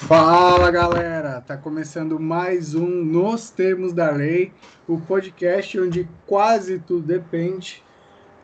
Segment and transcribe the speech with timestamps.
[0.00, 4.52] Fala galera, tá começando mais um Nos Termos da Lei,
[4.86, 7.82] o podcast onde quase tudo depende.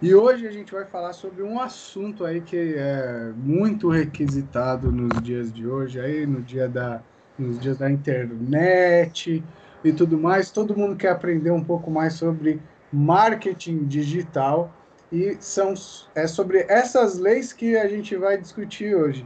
[0.01, 5.23] E hoje a gente vai falar sobre um assunto aí que é muito requisitado nos
[5.23, 7.03] dias de hoje, aí no dia da,
[7.39, 9.45] nos dias da internet
[9.85, 10.51] e tudo mais.
[10.51, 12.61] Todo mundo quer aprender um pouco mais sobre
[12.91, 14.75] marketing digital
[15.13, 15.75] e são
[16.15, 19.25] é sobre essas leis que a gente vai discutir hoje.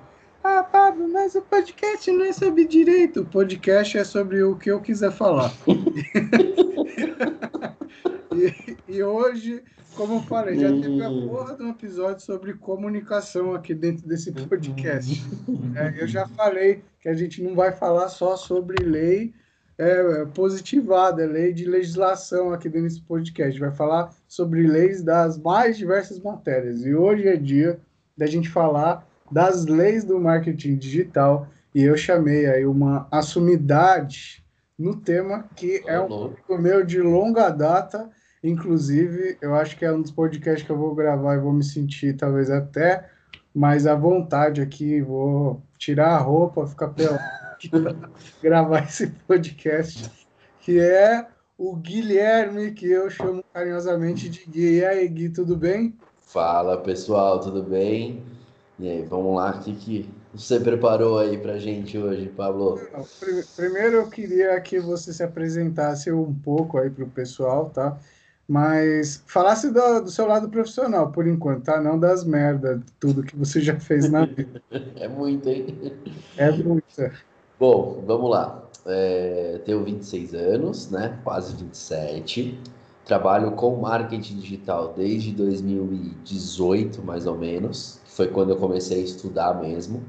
[0.49, 3.23] Ah, Pablo, mas o podcast não é sobre direito.
[3.23, 5.53] O podcast é sobre o que eu quiser falar.
[8.33, 9.65] e, e, hoje,
[9.97, 14.31] como eu falei, já teve a porra de um episódio sobre comunicação aqui dentro desse
[14.31, 15.21] podcast.
[15.75, 19.35] É, eu já falei que a gente não vai falar só sobre lei
[19.77, 23.59] é, positivada, é lei de legislação aqui dentro desse podcast.
[23.59, 26.87] Vai falar sobre leis das mais diversas matérias.
[26.87, 27.81] E hoje é dia
[28.17, 34.45] da gente falar das leis do marketing digital e eu chamei aí uma assumidade
[34.79, 38.11] no tema que é um público meu de longa data,
[38.43, 41.65] inclusive eu acho que é um dos podcasts que eu vou gravar e vou me
[41.65, 43.09] sentir talvez até
[43.55, 47.23] mais à vontade aqui, vou tirar a roupa, ficar pelado
[48.43, 50.11] gravar esse podcast,
[50.61, 54.79] que é o Guilherme, que eu chamo carinhosamente de Gui.
[54.79, 55.97] E aí, Gui, tudo bem?
[56.21, 58.23] Fala pessoal, tudo bem?
[58.79, 62.79] E aí, vamos lá, o que, que você preparou aí pra gente hoje, Pablo?
[63.57, 67.99] Primeiro eu queria que você se apresentasse um pouco aí pro pessoal, tá?
[68.47, 71.81] Mas falasse do, do seu lado profissional, por enquanto, tá?
[71.81, 74.63] Não das merdas, tudo que você já fez na vida.
[74.71, 75.67] é muito, hein?
[76.37, 76.85] É muito.
[77.59, 78.63] Bom, vamos lá.
[78.85, 81.19] É, tenho 26 anos, né?
[81.25, 82.61] Quase 27.
[83.07, 89.61] Trabalho com marketing digital desde 2018, mais ou menos foi quando eu comecei a estudar
[89.61, 90.03] mesmo,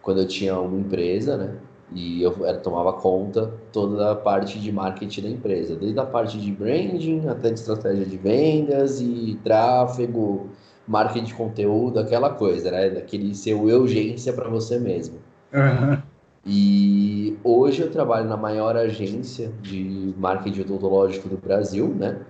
[0.00, 1.56] quando eu tinha uma empresa, né?
[1.92, 6.38] E eu era, tomava conta toda a parte de marketing da empresa, desde a parte
[6.38, 10.48] de branding até de estratégia de vendas e tráfego,
[10.88, 12.88] marketing de conteúdo, aquela coisa, né?
[12.88, 15.18] Daquele seu urgência para você mesmo.
[15.52, 15.98] Uhum.
[16.46, 22.20] E hoje eu trabalho na maior agência de marketing odontológico do Brasil, né?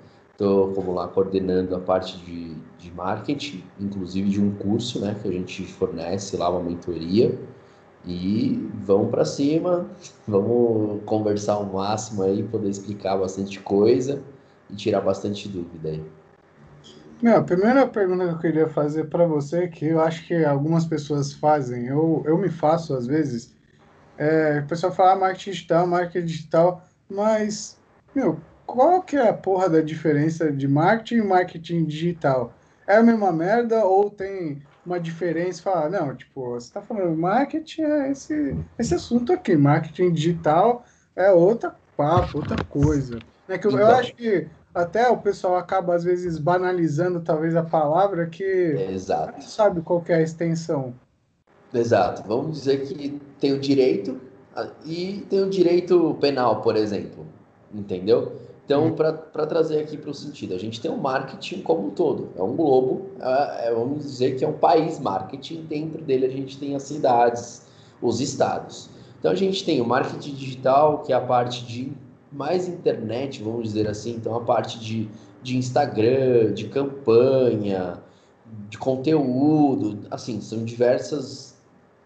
[0.41, 5.29] Estou como lá coordenando a parte de, de marketing, inclusive de um curso, né, que
[5.29, 7.39] a gente fornece lá uma mentoria.
[8.07, 9.87] E vamos para cima,
[10.27, 14.23] vamos conversar o máximo aí, poder explicar bastante coisa
[14.71, 16.03] e tirar bastante dúvida aí.
[17.21, 20.87] Meu, a primeira pergunta que eu queria fazer para você, que eu acho que algumas
[20.87, 23.55] pessoas fazem, eu, eu me faço às vezes,
[24.17, 27.79] é, o pessoal fala ah, marketing digital, marketing digital, mas,
[28.15, 28.41] meu,
[28.73, 32.53] qual que é a porra da diferença de marketing e marketing digital?
[32.87, 35.63] É a mesma merda ou tem uma diferença?
[35.63, 41.31] Fala, não, tipo, você está falando marketing é esse, esse assunto aqui, marketing digital é
[41.31, 43.19] outra papo, outra coisa.
[43.49, 47.55] É que eu, então, eu acho que até o pessoal acaba às vezes banalizando talvez
[47.57, 49.33] a palavra que Exato.
[49.33, 50.95] não sabe qual é a extensão.
[51.75, 52.23] Exato.
[52.27, 54.21] Vamos dizer que tem o direito
[54.85, 57.27] e tem o direito penal, por exemplo.
[57.73, 58.41] Entendeu?
[58.71, 58.93] Então, uhum.
[58.95, 62.41] para trazer aqui para o sentido, a gente tem um marketing como um todo, é
[62.41, 66.57] um globo, é, é, vamos dizer que é um país marketing, dentro dele a gente
[66.57, 67.67] tem as cidades,
[68.01, 68.89] os estados.
[69.19, 71.93] Então, a gente tem o marketing digital, que é a parte de
[72.31, 75.09] mais internet, vamos dizer assim, então a parte de,
[75.43, 78.01] de Instagram, de campanha,
[78.69, 81.57] de conteúdo, assim, são diversas,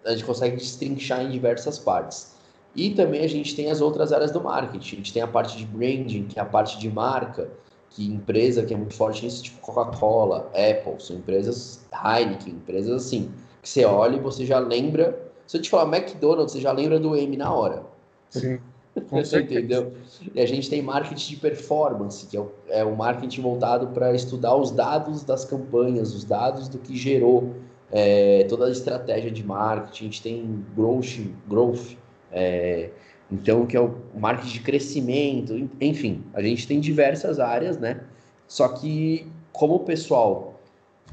[0.02, 2.33] a gente consegue destrinchar em diversas partes.
[2.74, 4.94] E também a gente tem as outras áreas do marketing.
[4.94, 7.48] A gente tem a parte de branding, que é a parte de marca,
[7.90, 13.30] que empresa que é muito forte nisso, tipo Coca-Cola, Apple, são empresas Heineken, empresas assim,
[13.62, 15.16] que você olha e você já lembra.
[15.46, 17.84] Se eu te falar McDonald's, você já lembra do M na hora.
[18.30, 18.58] Sim.
[19.10, 19.92] Você entendeu?
[20.32, 24.14] E a gente tem marketing de performance, que é o, é o marketing voltado para
[24.14, 27.54] estudar os dados das campanhas, os dados do que gerou
[27.90, 30.04] é, toda a estratégia de marketing.
[30.04, 31.96] A gente tem growth, growth
[32.34, 32.90] é,
[33.30, 38.00] então, que é o marketing de crescimento, enfim, a gente tem diversas áreas, né?
[38.46, 40.60] Só que como o pessoal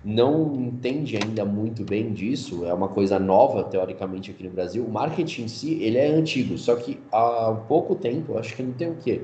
[0.03, 4.83] não entende ainda muito bem disso, é uma coisa nova teoricamente aqui no Brasil.
[4.83, 8.73] O marketing em si, ele é antigo, só que há pouco tempo, acho que não
[8.73, 9.21] tem o quê?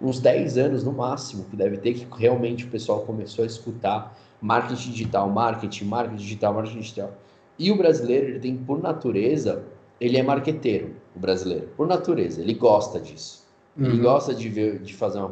[0.00, 4.16] Uns 10 anos no máximo que deve ter que realmente o pessoal começou a escutar
[4.40, 7.12] marketing digital, marketing, marketing digital, marketing digital.
[7.58, 9.64] E o brasileiro, ele tem por natureza
[10.00, 13.46] ele é marqueteiro, o brasileiro, por natureza, ele gosta disso.
[13.76, 13.86] Uhum.
[13.86, 15.30] Ele gosta de ver, de fazer uma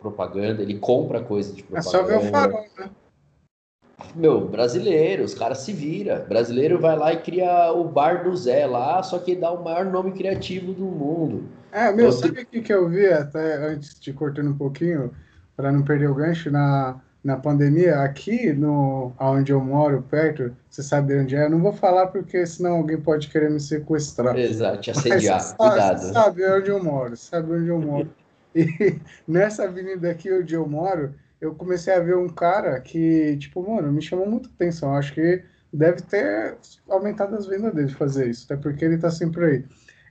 [0.00, 1.88] propaganda, ele compra coisa de propaganda.
[1.88, 2.90] É só ver o farol, né?
[4.14, 6.24] Meu, brasileiro, os caras se vira.
[6.28, 9.84] Brasileiro vai lá e cria o bar do Zé lá, só que dá o maior
[9.84, 11.44] nome criativo do mundo.
[11.72, 12.28] É, meu, Você...
[12.28, 15.12] sabe o que, que eu vi até antes de cortando um pouquinho,
[15.56, 20.82] para não perder o gancho, na, na pandemia, aqui no onde eu moro, perto, você
[20.82, 21.44] sabe onde é?
[21.44, 24.34] Eu não vou falar porque senão alguém pode querer me sequestrar.
[24.34, 26.10] Exato, te assediar, Mas, cuidado.
[26.10, 28.10] Sabe onde eu moro, sabe onde eu moro.
[28.54, 28.98] E
[29.28, 33.92] nessa avenida aqui onde eu moro, eu comecei a ver um cara que, tipo, mano,
[33.92, 34.94] me chamou muita atenção.
[34.94, 36.56] Acho que deve ter
[36.88, 39.64] aumentado as vendas dele fazer isso, até porque ele tá sempre aí.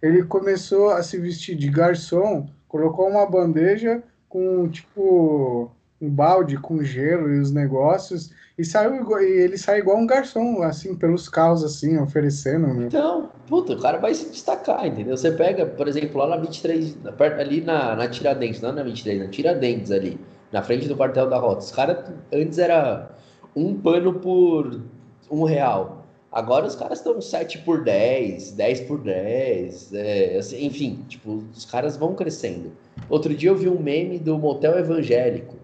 [0.03, 5.71] Ele começou a se vestir de garçom, colocou uma bandeja com, tipo,
[6.01, 10.95] um balde com gelo e os negócios, e saiu ele sai igual um garçom, assim,
[10.95, 12.67] pelos carros, assim, oferecendo.
[12.67, 12.87] Meu.
[12.87, 15.17] Então, puta, o cara vai se destacar, entendeu?
[15.17, 16.97] Você pega, por exemplo, lá na 23,
[17.39, 20.19] ali na, na Tiradentes, não na 23, na Tiradentes ali
[20.51, 21.59] na frente do quartel da rota.
[21.59, 23.11] Os caras antes era
[23.55, 24.81] um pano por
[25.29, 26.05] um real.
[26.31, 31.65] Agora os caras estão 7 por 10, 10 por 10, é, assim, enfim, tipo, os
[31.65, 32.71] caras vão crescendo.
[33.09, 35.55] Outro dia eu vi um meme do motel evangélico.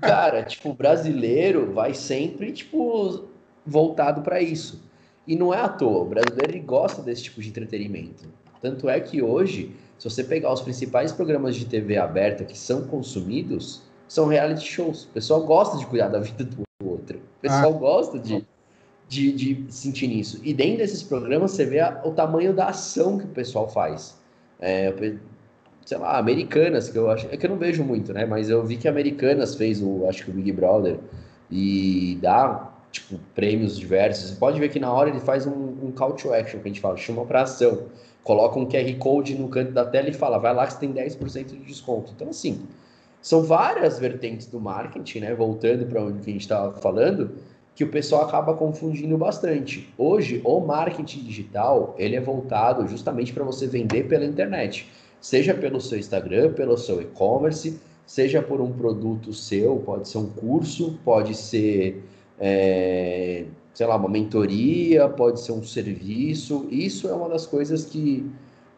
[0.00, 3.24] Cara, tipo, brasileiro vai sempre, tipo,
[3.64, 4.82] voltado para isso.
[5.26, 8.24] E não é à toa, o brasileiro gosta desse tipo de entretenimento.
[8.60, 12.86] Tanto é que hoje se você pegar os principais programas de TV aberta que são
[12.86, 15.04] consumidos, são reality shows.
[15.04, 17.18] O pessoal gosta de cuidar da vida do outro.
[17.18, 17.78] O pessoal ah.
[17.78, 18.44] gosta de,
[19.08, 20.40] de, de, sentir nisso.
[20.44, 24.18] E dentro desses programas você vê a, o tamanho da ação que o pessoal faz.
[24.60, 24.92] É,
[25.86, 27.26] sei lá, Americanas, que eu acho.
[27.30, 28.26] É que eu não vejo muito, né?
[28.26, 30.98] Mas eu vi que Americanas fez o, acho que o Big Brother.
[31.50, 34.28] E dá, tipo, prêmios diversos.
[34.30, 35.52] Você pode ver que na hora ele faz um,
[35.82, 37.86] um call to action, que a gente fala, chama pra ação
[38.26, 40.92] coloca um QR Code no canto da tela e fala, vai lá que você tem
[40.92, 42.12] 10% de desconto.
[42.16, 42.66] Então, assim,
[43.22, 45.32] são várias vertentes do marketing, né?
[45.32, 47.36] Voltando para onde a gente estava falando,
[47.72, 49.88] que o pessoal acaba confundindo bastante.
[49.96, 54.90] Hoje, o marketing digital, ele é voltado justamente para você vender pela internet.
[55.26, 60.30] Seja pelo seu Instagram, pelo seu e-commerce, seja por um produto seu, pode ser um
[60.30, 62.04] curso, pode ser...
[62.38, 63.46] É
[63.76, 66.66] sei lá, uma mentoria, pode ser um serviço.
[66.70, 68.24] Isso é uma das coisas que,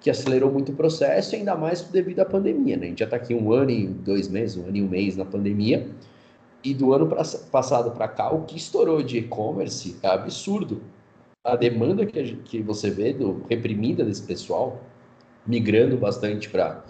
[0.01, 2.77] que acelerou muito o processo, ainda mais devido à pandemia.
[2.77, 2.87] Né?
[2.87, 5.17] A gente já está aqui um ano e dois meses, um ano e um mês
[5.17, 5.89] na pandemia.
[6.65, 7.23] E do ano pra,
[7.53, 10.83] passado para cá, o que estourou de e-commerce é absurdo.
[11.45, 14.81] A demanda que, a que você vê do, reprimida desse pessoal,
[15.49, 16.85] migrando bastante para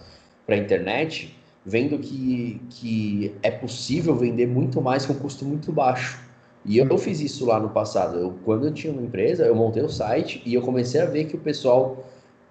[0.49, 1.35] a internet,
[1.65, 6.27] vendo que, que é possível vender muito mais com custo muito baixo.
[6.65, 8.19] E eu fiz isso lá no passado.
[8.19, 11.27] Eu, quando eu tinha uma empresa, eu montei o site e eu comecei a ver
[11.27, 12.05] que o pessoal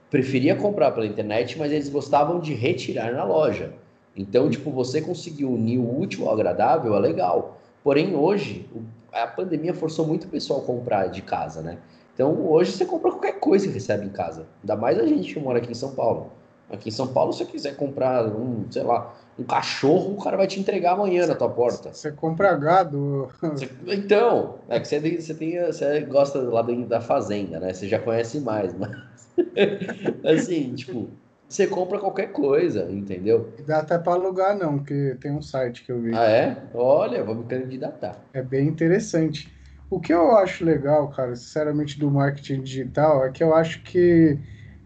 [0.09, 3.73] preferia comprar pela internet, mas eles gostavam de retirar na loja.
[4.15, 7.59] Então, tipo, você conseguir unir o útil ao agradável é legal.
[7.83, 8.67] Porém, hoje,
[9.13, 11.77] a pandemia forçou muito o pessoal a comprar de casa, né?
[12.17, 14.47] Então, hoje você compra qualquer coisa e recebe em casa.
[14.63, 16.31] Ainda mais a gente que mora aqui em São Paulo.
[16.67, 20.35] Aqui em São Paulo, se você quiser comprar um, sei lá, um cachorro, o cara
[20.35, 21.93] vai te entregar amanhã na tua porta.
[21.93, 23.29] Você compra gado.
[23.39, 27.71] Você, então, é que você, tem, você, tem, você gosta lá da fazenda, né?
[27.71, 28.89] Você já conhece mais, mas.
[30.25, 31.11] assim, tipo,
[31.47, 33.53] você compra qualquer coisa, entendeu?
[33.63, 36.15] Dá até para alugar, não, porque tem um site que eu vi.
[36.15, 36.57] Ah, é?
[36.73, 38.19] Olha, vou me candidatar.
[38.33, 39.55] É bem interessante.
[39.89, 44.37] O que eu acho legal, cara, sinceramente, do marketing digital é que eu acho que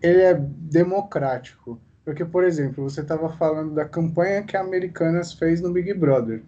[0.01, 1.81] ele é democrático.
[2.05, 6.43] Porque, por exemplo, você estava falando da campanha que a Americanas fez no Big Brother.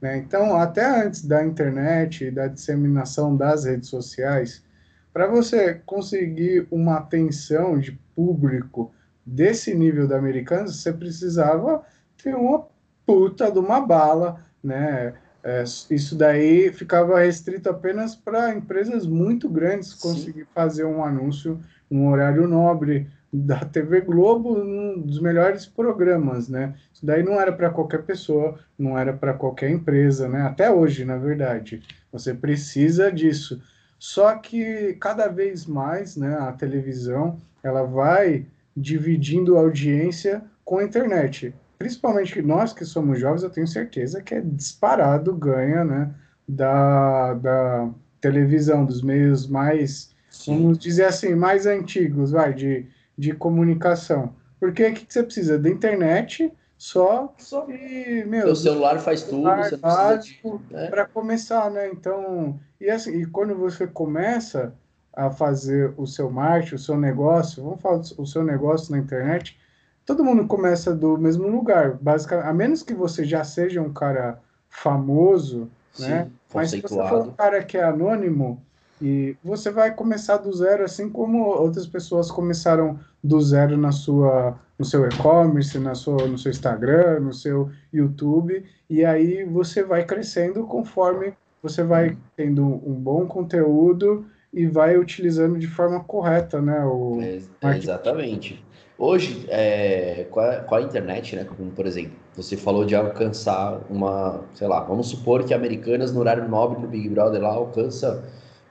[0.00, 0.18] Né?
[0.18, 4.64] Então, até antes da internet e da disseminação das redes sociais,
[5.12, 8.92] para você conseguir uma atenção de público
[9.24, 11.84] desse nível da Americanas, você precisava
[12.20, 12.66] ter uma
[13.06, 15.14] puta de uma bala, né?
[15.44, 20.48] É, isso daí ficava restrito apenas para empresas muito grandes conseguir Sim.
[20.54, 21.60] fazer um anúncio
[21.92, 26.74] um horário nobre da TV Globo, um dos melhores programas, né?
[26.92, 30.42] Isso daí não era para qualquer pessoa, não era para qualquer empresa, né?
[30.42, 33.60] Até hoje, na verdade, você precisa disso.
[33.98, 38.46] Só que cada vez mais, né, a televisão, ela vai
[38.76, 41.54] dividindo a audiência com a internet.
[41.82, 46.14] Principalmente nós que somos jovens, eu tenho certeza que é disparado ganha, né,
[46.48, 50.62] da, da televisão, dos meios mais Sim.
[50.62, 52.86] vamos dizer assim, mais antigos, vai, de,
[53.16, 54.34] de comunicação.
[54.58, 55.58] Porque o que, você precisa?
[55.58, 57.68] Da internet só, só.
[57.68, 58.48] e, meu...
[58.48, 60.88] O celular faz tudo, você básico, né?
[60.88, 61.88] Para começar, né?
[61.90, 64.74] Então, e assim, e quando você começa
[65.12, 69.58] a fazer o seu marketing, o seu negócio, vamos falar o seu negócio na internet,
[70.04, 74.38] todo mundo começa do mesmo lugar, basicamente, a menos que você já seja um cara
[74.68, 76.30] famoso, né?
[76.54, 78.62] Mas se você for um cara que é anônimo,
[79.00, 84.56] e você vai começar do zero, assim como outras pessoas começaram do zero na sua,
[84.78, 90.04] no seu e-commerce, na sua, no seu Instagram, no seu YouTube, e aí você vai
[90.04, 96.84] crescendo conforme você vai tendo um bom conteúdo e vai utilizando de forma correta, né?
[96.84, 98.64] O é, exatamente.
[99.04, 103.80] Hoje, é, com, a, com, a, internet, né, como por exemplo, você falou de alcançar
[103.90, 108.22] uma, sei lá, vamos supor que Americanas no horário nobre no Big Brother lá alcança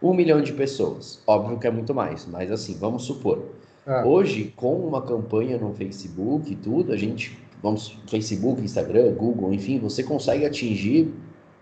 [0.01, 1.21] um milhão de pessoas.
[1.27, 3.43] Óbvio que é muito mais, mas assim, vamos supor.
[3.85, 4.05] Ah.
[4.05, 9.79] Hoje, com uma campanha no Facebook e tudo, a gente, vamos, Facebook, Instagram, Google, enfim,
[9.79, 11.13] você consegue atingir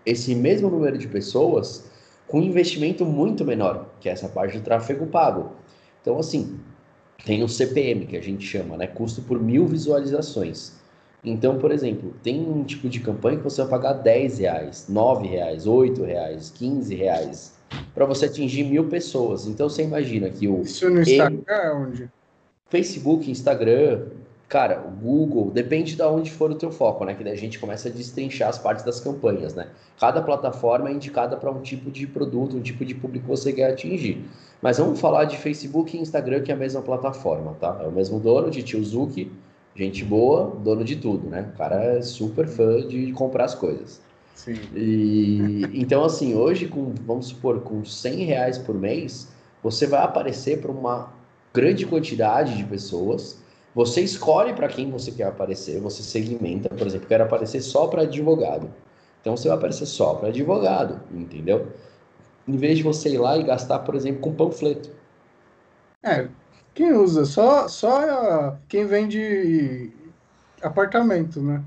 [0.06, 1.90] esse mesmo número de pessoas
[2.28, 5.56] com um investimento muito menor, que é essa parte do tráfego pago.
[6.00, 6.60] Então, assim,
[7.24, 8.86] tem o CPM, que a gente chama, né?
[8.86, 10.72] Custo por mil visualizações.
[11.22, 15.28] Então, por exemplo, tem um tipo de campanha que você vai pagar 10 reais, 9
[15.28, 17.54] reais, 8 reais, 15 reais,
[17.94, 19.46] para você atingir mil pessoas.
[19.46, 20.62] Então, você imagina que o...
[20.62, 22.10] Isso no Instagram é onde?
[22.70, 24.06] Facebook, Instagram,
[24.48, 27.14] cara, o Google, depende de onde for o teu foco, né?
[27.14, 29.68] Que daí a gente começa a destrinchar as partes das campanhas, né?
[29.98, 33.52] Cada plataforma é indicada para um tipo de produto, um tipo de público que você
[33.52, 34.24] quer atingir.
[34.62, 37.80] Mas vamos falar de Facebook e Instagram, que é a mesma plataforma, tá?
[37.82, 39.32] É o mesmo dono de Tio Zuki,
[39.74, 41.50] gente boa, dono de tudo, né?
[41.54, 44.00] O cara é super fã de comprar as coisas.
[44.34, 44.58] Sim.
[44.74, 49.28] E, então, assim, hoje, com, vamos supor, com 100 reais por mês,
[49.62, 51.12] você vai aparecer para uma
[51.52, 53.38] grande quantidade de pessoas.
[53.74, 58.02] Você escolhe para quem você quer aparecer, você segmenta, por exemplo, quero aparecer só para
[58.02, 58.70] advogado.
[59.20, 61.68] Então você vai aparecer só para advogado, entendeu?
[62.50, 64.90] Em vez de você ir lá e gastar, por exemplo, com panfleto.
[66.02, 66.28] É,
[66.74, 67.24] quem usa?
[67.24, 69.92] Só, só quem vende
[70.62, 71.62] apartamento, né?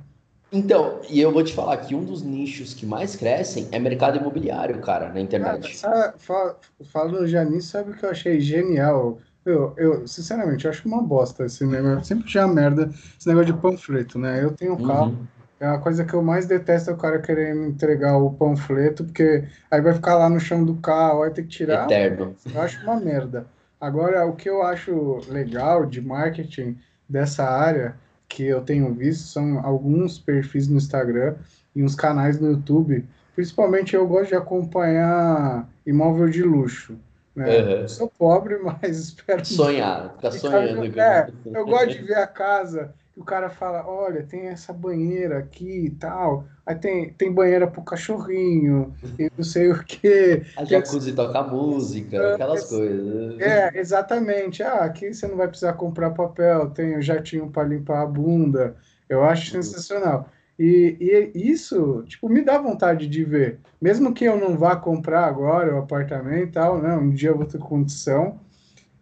[0.51, 4.19] Então, e eu vou te falar que um dos nichos que mais crescem é mercado
[4.19, 5.81] imobiliário, cara, na internet.
[5.81, 6.55] Cara, sabe,
[6.91, 9.17] falando já nisso, sabe o que eu achei genial?
[9.43, 12.05] Eu, eu, sinceramente, eu acho uma bosta esse negócio.
[12.05, 14.43] Sempre tinha merda esse negócio de panfleto, né?
[14.43, 15.27] Eu tenho um carro, uhum.
[15.63, 19.45] É a coisa que eu mais detesto é o cara querendo entregar o panfleto, porque
[19.71, 21.85] aí vai ficar lá no chão do carro, vai ter que tirar.
[21.85, 22.35] Eterno.
[22.53, 23.47] Eu acho uma merda.
[23.79, 26.77] Agora, o que eu acho legal de marketing
[27.07, 27.95] dessa área,
[28.27, 31.35] que eu tenho visto, são alguns perfis no Instagram
[31.73, 33.05] e uns canais no YouTube.
[33.33, 36.97] Principalmente eu gosto de acompanhar imóvel de luxo.
[37.33, 37.59] Né?
[37.59, 37.87] Uhum.
[37.87, 39.45] Sou pobre, mas espero.
[39.45, 40.99] Sonhar, ficar sonhando.
[40.99, 45.37] É, eu gosto de ver a casa que o cara fala, olha, tem essa banheira
[45.37, 50.43] aqui e tal, aí tem, tem banheira pro cachorrinho, e não sei o quê.
[50.57, 51.15] A jacuzzi tem...
[51.15, 53.39] toca música, é, aquelas coisas.
[53.39, 54.63] É, exatamente.
[54.63, 58.75] Ah, aqui você não vai precisar comprar papel, tem o jatinho para limpar a bunda.
[59.07, 59.61] Eu acho uhum.
[59.61, 60.27] sensacional.
[60.57, 60.97] E,
[61.33, 63.59] e isso, tipo, me dá vontade de ver.
[63.79, 66.95] Mesmo que eu não vá comprar agora o apartamento e tal, né?
[66.95, 68.39] Um dia eu vou ter condição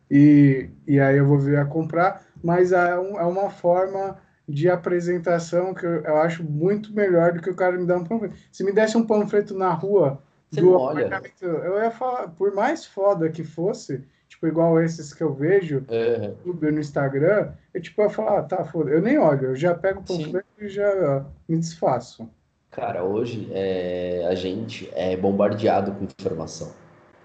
[0.09, 4.17] e, e aí eu vou vir a comprar mas é, um, é uma forma
[4.47, 8.03] de apresentação que eu, eu, acho muito melhor do que o cara me dar um
[8.03, 8.35] panfleto.
[8.51, 12.85] Se me desse um panfleto na rua Você do apartamento, eu ia falar, por mais
[12.85, 16.17] foda que fosse, tipo, igual esses que eu vejo é.
[16.17, 19.55] no YouTube no Instagram, eu tipo, ia falar, ah, tá, foda, eu nem olho, eu
[19.55, 20.65] já pego o panfleto Sim.
[20.65, 22.29] e já me desfaço.
[22.71, 26.71] Cara, hoje é, a gente é bombardeado com informação.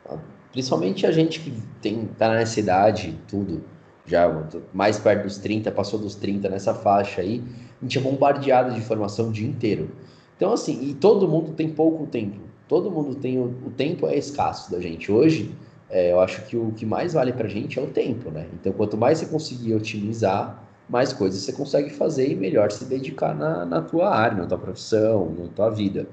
[0.04, 0.18] Tá?
[0.50, 3.62] Principalmente a gente que tem, tá nessa idade tudo
[4.06, 4.30] já
[4.72, 7.42] mais perto dos 30, passou dos 30 nessa faixa aí,
[7.80, 9.90] a gente é bombardeado de informação o dia inteiro.
[10.36, 12.38] Então, assim, e todo mundo tem pouco tempo.
[12.68, 13.38] Todo mundo tem.
[13.38, 15.10] O, o tempo é escasso da gente.
[15.10, 15.54] Hoje,
[15.88, 18.46] é, eu acho que o que mais vale pra gente é o tempo, né?
[18.54, 23.34] Então, quanto mais você conseguir otimizar, mais coisas você consegue fazer e melhor se dedicar
[23.34, 26.06] na, na tua área, na tua profissão, na tua vida.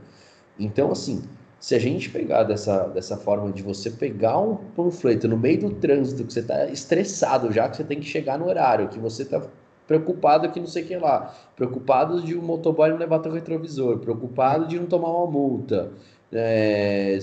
[0.60, 1.24] Então, assim,
[1.64, 5.70] se a gente pegar dessa, dessa forma de você pegar um panfleto no meio do
[5.72, 9.24] trânsito, que você está estressado já, que você tem que chegar no horário, que você
[9.24, 9.42] está
[9.88, 13.98] preocupado que não sei o que lá, preocupado de um motoboy não levar teu retrovisor,
[14.00, 15.94] preocupado de não tomar uma multa,
[16.34, 17.18] é,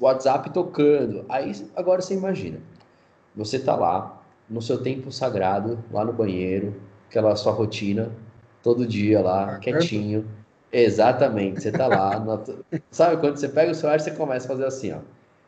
[0.00, 1.24] WhatsApp tocando.
[1.28, 2.60] Aí agora você imagina,
[3.34, 6.80] você tá lá no seu tempo sagrado, lá no banheiro,
[7.10, 8.12] aquela sua rotina,
[8.62, 10.28] todo dia lá, quietinho
[10.72, 12.18] Exatamente, você tá lá.
[12.18, 12.42] No...
[12.90, 14.98] Sabe quando você pega o celular você começa a fazer assim, ó,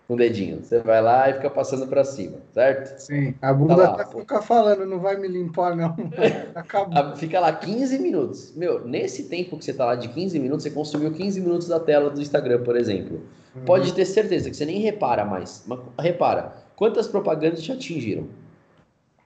[0.07, 0.63] com o dedinho.
[0.63, 2.99] Você vai lá e fica passando para cima, certo?
[2.99, 5.97] Sim, a bunda tá lá, fica falando, não vai me limpar, não.
[6.55, 7.17] Acabou.
[7.17, 8.53] Fica lá 15 minutos.
[8.55, 11.81] Meu, nesse tempo que você tá lá de 15 minutos, você consumiu 15 minutos da
[11.81, 13.23] tela do Instagram, por exemplo.
[13.57, 13.65] Uhum.
[13.65, 15.65] Pode ter certeza que você nem repara mais.
[15.67, 18.27] Mas repara, quantas propagandas te atingiram?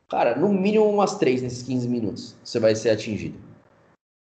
[0.08, 3.47] Cara, no mínimo umas três nesses 15 minutos você vai ser atingido.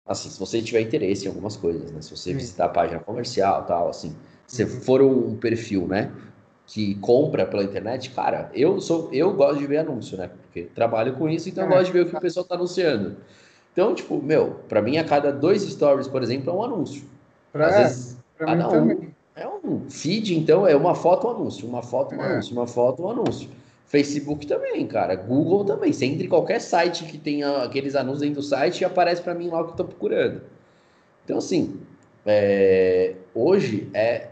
[0.07, 2.01] Assim, se você tiver interesse em algumas coisas, né?
[2.01, 2.37] Se você Sim.
[2.37, 4.69] visitar a página comercial tal, assim, se uhum.
[4.69, 6.11] for um perfil, né?
[6.67, 10.29] Que compra pela internet, cara, eu sou, eu gosto de ver anúncio, né?
[10.43, 11.67] Porque trabalho com isso, então é.
[11.67, 13.17] eu gosto de ver o que o pessoal tá anunciando.
[13.73, 17.03] Então, tipo, meu, para mim a cada dois stories, por exemplo, é um anúncio.
[17.51, 21.67] Pra, Às é, vezes, cada um é um feed, então é uma foto, um anúncio,
[21.67, 22.31] uma foto, um é.
[22.31, 23.49] anúncio, uma foto, um anúncio.
[23.85, 25.15] Facebook também, cara.
[25.15, 25.93] Google também.
[25.93, 29.33] Você entra em qualquer site que tenha aqueles anúncios dentro do site e aparece para
[29.33, 30.41] mim lá o que eu tô procurando.
[31.23, 31.79] Então, assim,
[32.25, 34.29] é, hoje é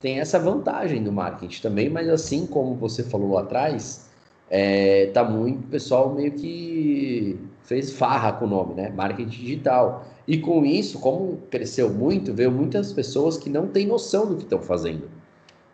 [0.00, 4.10] tem essa vantagem do marketing também, mas assim como você falou lá atrás,
[4.48, 8.90] é, tá muito, pessoal meio que fez farra com o nome, né?
[8.90, 10.06] Marketing digital.
[10.28, 14.44] E com isso, como cresceu muito, veio muitas pessoas que não têm noção do que
[14.44, 15.08] estão fazendo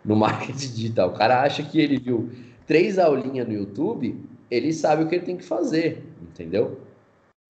[0.04, 1.10] no marketing digital.
[1.10, 2.30] O cara acha que ele viu
[2.66, 4.19] três aulinhas no YouTube,
[4.50, 6.81] ele sabe o que ele tem que fazer, entendeu?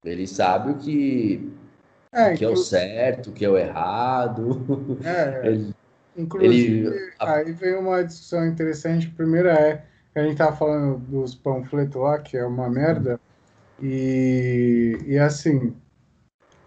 [0.05, 1.53] Ele sabe o que
[2.13, 4.99] é, que é o certo, o que é o errado.
[5.05, 5.75] É, ele,
[6.17, 7.13] inclusive, ele...
[7.19, 9.09] aí veio uma discussão interessante.
[9.09, 13.19] A primeira é que a gente estava falando dos panfletos lá, que é uma merda,
[13.81, 15.75] e, e assim,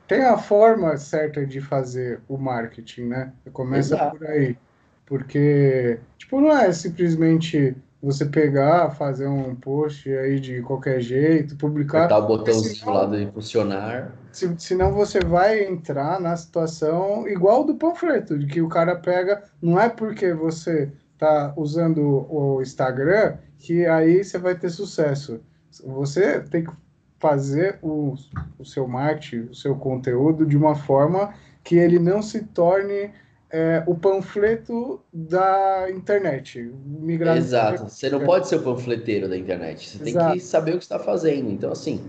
[0.07, 3.33] tem a forma certa de fazer o marketing, né?
[3.53, 4.17] Começa Exato.
[4.17, 4.57] por aí.
[5.05, 12.05] Porque, tipo, não é simplesmente você pegar, fazer um post aí de qualquer jeito, publicar.
[12.05, 14.11] Apertar o botãozinho senão, lá de funcionar.
[14.31, 19.43] Se, senão você vai entrar na situação igual do panfleto, de que o cara pega,
[19.61, 25.39] não é porque você tá usando o Instagram que aí você vai ter sucesso.
[25.83, 26.71] Você tem que
[27.19, 28.13] fazer o,
[28.59, 31.33] o seu marketing, o seu conteúdo de uma forma
[31.63, 33.11] que ele não se torne
[33.51, 36.71] é, o panfleto da internet.
[36.85, 37.83] Migrar Exato.
[37.83, 39.89] Você não pode ser o panfleteiro da internet.
[39.89, 40.27] Você Exato.
[40.31, 41.51] tem que saber o que está fazendo.
[41.51, 42.01] Então, assim,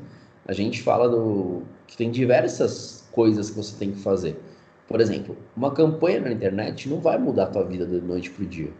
[0.47, 4.37] a gente fala do que tem diversas coisas que você tem que fazer.
[4.89, 8.45] Por exemplo, uma campanha na internet não vai mudar a tua vida de noite para
[8.45, 8.71] o dia.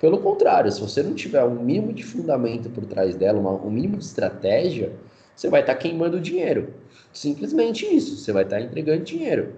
[0.00, 3.70] Pelo contrário, se você não tiver um mínimo de fundamento por trás dela, uma, um
[3.70, 4.92] mínimo de estratégia,
[5.36, 6.74] você vai estar tá queimando dinheiro.
[7.12, 8.16] Simplesmente isso.
[8.16, 9.54] Você vai estar tá entregando dinheiro.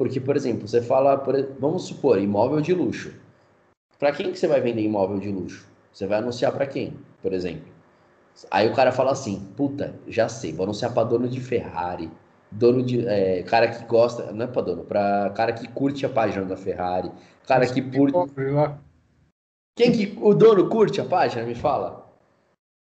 [0.00, 3.12] Porque, por exemplo, você fala, por, vamos supor, imóvel de luxo.
[3.98, 5.68] Para quem que você vai vender imóvel de luxo?
[5.92, 7.68] Você vai anunciar para quem, por exemplo?
[8.50, 12.10] Aí o cara fala assim, puta, já sei, vou anunciar para dono de Ferrari,
[12.50, 16.08] dono de, é, cara que gosta, não é para dono, para cara que curte a
[16.08, 17.12] página da Ferrari,
[17.46, 18.16] cara que curte.
[19.76, 21.44] Quem que o dono curte a página?
[21.44, 21.99] Me fala.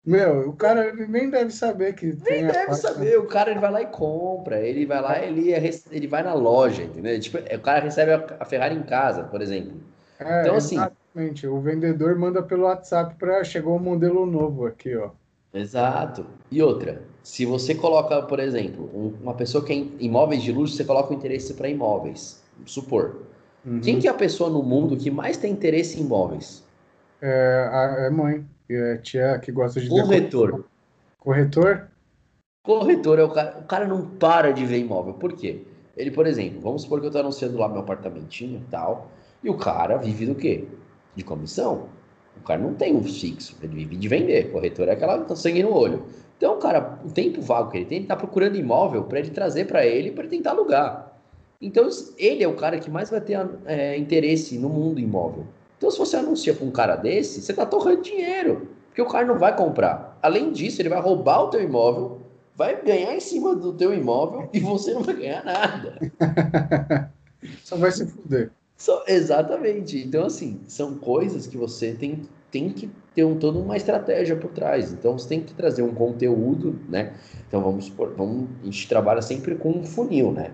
[0.05, 3.17] Meu, o cara nem deve saber que nem deve saber.
[3.17, 4.59] O cara ele vai lá e compra.
[4.59, 7.19] Ele vai lá, ele, é ele vai na loja, entendeu?
[7.19, 9.73] Tipo, o cara recebe a Ferrari em casa, por exemplo.
[10.19, 10.75] É, então, assim.
[10.75, 11.47] Exatamente.
[11.47, 15.09] O vendedor manda pelo WhatsApp para chegou um modelo novo aqui, ó.
[15.51, 16.25] Exato.
[16.51, 20.83] E outra, se você coloca, por exemplo, uma pessoa que é imóveis de luxo, você
[20.83, 22.43] coloca o interesse para imóveis.
[22.65, 23.21] Supor.
[23.65, 23.79] Uhum.
[23.79, 26.63] Quem que é a pessoa no mundo que mais tem interesse em imóveis?
[27.21, 29.89] É a é mãe é tia que gosta de.
[29.89, 30.65] Corretor.
[31.19, 31.87] Corretor?
[32.63, 33.59] Corretor é o cara.
[33.59, 35.13] O cara não para de ver imóvel.
[35.13, 35.61] Por quê?
[35.95, 39.09] Ele, por exemplo, vamos supor que eu estou anunciando lá meu apartamentinho e tal.
[39.43, 40.65] E o cara vive do quê?
[41.15, 41.87] De comissão.
[42.37, 44.51] O cara não tem um fixo, ele vive de vender.
[44.51, 46.03] Corretor é aquela tá sangue no olho.
[46.37, 49.29] Então, o cara, o tempo vago que ele tem, ele tá procurando imóvel para ele
[49.29, 51.13] trazer para ele para tentar alugar.
[51.61, 55.47] Então, ele é o cara que mais vai ter é, interesse no mundo imóvel.
[55.77, 59.25] Então, se você anuncia para um cara desse, você está torrando dinheiro, porque o cara
[59.25, 60.17] não vai comprar.
[60.21, 62.21] Além disso, ele vai roubar o teu imóvel,
[62.55, 65.99] vai ganhar em cima do teu imóvel e você não vai ganhar nada.
[67.63, 68.51] Só vai se fuder.
[68.77, 69.97] Só, exatamente.
[69.97, 74.51] Então, assim, são coisas que você tem, tem que ter um, toda uma estratégia por
[74.51, 74.91] trás.
[74.91, 77.13] Então, você tem que trazer um conteúdo, né?
[77.47, 80.51] Então, vamos supor, vamos, a gente trabalha sempre com um funil, né?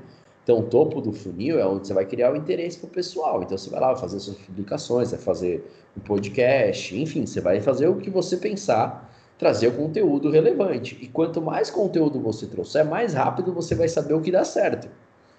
[0.51, 3.41] Então, o topo do funil é onde você vai criar o interesse para o pessoal.
[3.41, 5.63] Então, você vai lá fazer suas publicações, vai fazer
[5.95, 9.09] um podcast, enfim, você vai fazer o que você pensar,
[9.39, 10.97] trazer o conteúdo relevante.
[11.01, 14.89] E quanto mais conteúdo você trouxer, mais rápido você vai saber o que dá certo.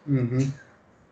[0.08, 0.50] Uhum.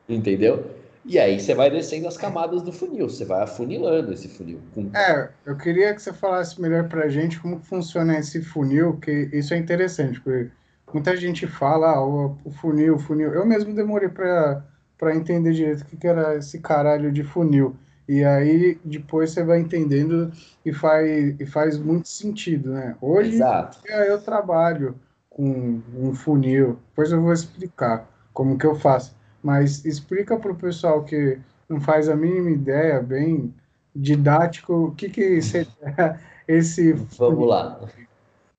[0.08, 0.64] Entendeu?
[1.04, 4.60] E aí você vai descendo as camadas do funil, você vai afunilando esse funil.
[4.94, 9.28] É, eu queria que você falasse melhor para a gente como funciona esse funil, que
[9.30, 10.50] isso é interessante, porque
[10.92, 13.32] Muita gente fala ah, o, o funil, o funil.
[13.32, 17.76] Eu mesmo demorei para entender direito o que, que era esse caralho de funil.
[18.08, 20.32] E aí depois você vai entendendo
[20.64, 22.96] e faz, e faz muito sentido, né?
[23.00, 23.78] Hoje Exato.
[23.86, 24.96] eu trabalho
[25.28, 29.16] com um funil, depois eu vou explicar como que eu faço.
[29.42, 33.54] Mas explica para o pessoal que não faz a mínima ideia, bem
[33.94, 36.92] didático, o que, que seria esse.
[36.92, 37.44] Vamos funil.
[37.44, 37.80] lá.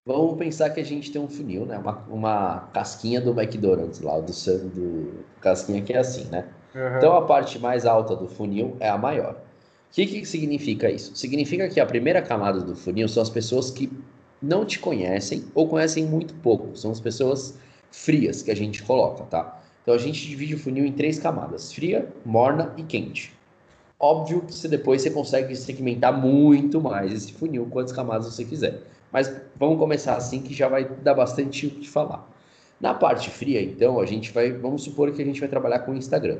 [0.03, 1.77] Vamos pensar que a gente tem um funil, né?
[1.77, 4.31] Uma, uma casquinha do McDonald's lá, do,
[4.69, 6.47] do casquinha que é assim, né?
[6.73, 6.97] Uhum.
[6.97, 9.33] Então a parte mais alta do funil é a maior.
[9.33, 11.15] O que, que significa isso?
[11.15, 13.91] Significa que a primeira camada do funil são as pessoas que
[14.41, 16.75] não te conhecem ou conhecem muito pouco.
[16.75, 17.59] São as pessoas
[17.91, 19.61] frias que a gente coloca, tá?
[19.83, 23.33] Então a gente divide o funil em três camadas: fria, morna e quente.
[23.99, 28.81] Óbvio que você depois você consegue segmentar muito mais esse funil, quantas camadas você quiser.
[29.11, 32.29] Mas vamos começar assim que já vai dar bastante o que falar.
[32.79, 35.91] Na parte fria, então, a gente vai, vamos supor que a gente vai trabalhar com
[35.91, 36.39] o Instagram.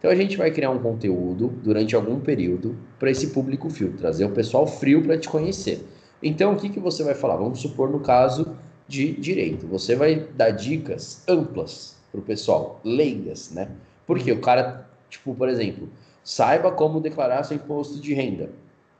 [0.00, 4.24] Então a gente vai criar um conteúdo durante algum período para esse público frio, trazer
[4.24, 5.86] o pessoal frio para te conhecer.
[6.22, 7.36] Então o que, que você vai falar?
[7.36, 8.56] Vamos supor no caso
[8.88, 13.68] de direito, você vai dar dicas amplas para o pessoal, leigas, né?
[14.06, 15.88] Porque o cara, tipo, por exemplo,
[16.24, 18.50] saiba como declarar seu imposto de renda.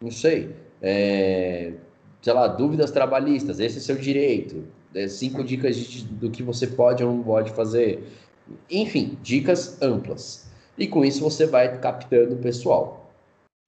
[0.01, 0.55] Não sei.
[0.83, 1.73] É,
[2.23, 4.65] sei lá, dúvidas trabalhistas, esse é seu direito.
[4.95, 8.03] É, cinco dicas de, do que você pode ou não pode fazer.
[8.71, 10.51] Enfim, dicas amplas.
[10.77, 13.11] E com isso você vai captando o pessoal.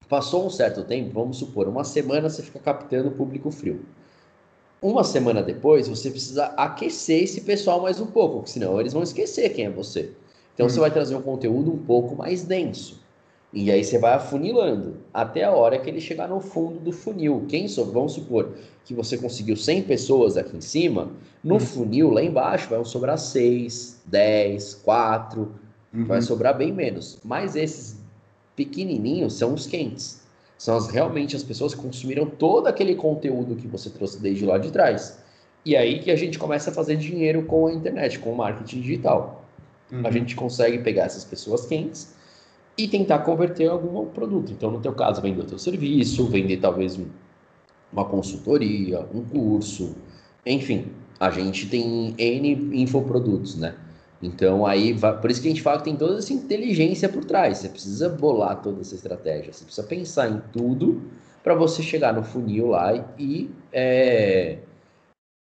[0.09, 3.81] Passou um certo tempo, vamos supor, uma semana você fica captando o público frio.
[4.81, 9.03] Uma semana depois, você precisa aquecer esse pessoal mais um pouco, porque senão eles vão
[9.03, 10.11] esquecer quem é você.
[10.55, 10.69] Então hum.
[10.69, 13.02] você vai trazer um conteúdo um pouco mais denso.
[13.53, 17.45] E aí você vai afunilando até a hora que ele chegar no fundo do funil.
[17.49, 21.11] Quem só vamos supor que você conseguiu 100 pessoas aqui em cima,
[21.45, 21.61] no uhum.
[21.61, 25.53] funil lá embaixo vai sobrar 6, 10, 4,
[25.93, 26.05] uhum.
[26.07, 27.19] vai sobrar bem menos.
[27.23, 28.01] Mas esses
[28.57, 30.23] pequenininhos são os quentes.
[30.57, 34.57] São as, realmente as pessoas que consumiram todo aquele conteúdo que você trouxe desde lá
[34.57, 35.19] de trás.
[35.62, 38.81] E aí que a gente começa a fazer dinheiro com a internet, com o marketing
[38.81, 39.45] digital.
[39.91, 40.07] Uhum.
[40.07, 42.15] A gente consegue pegar essas pessoas quentes
[42.76, 44.52] e tentar converter algum produto.
[44.52, 46.98] Então, no teu caso, vender o teu serviço, vender talvez
[47.92, 49.94] uma consultoria, um curso,
[50.44, 50.87] enfim,
[51.20, 53.74] a gente tem N infoprodutos, né?
[54.22, 57.58] Então, aí, por isso que a gente fala que tem toda essa inteligência por trás.
[57.58, 61.02] Você precisa bolar toda essa estratégia, você precisa pensar em tudo
[61.42, 64.58] para você chegar no funil lá e é,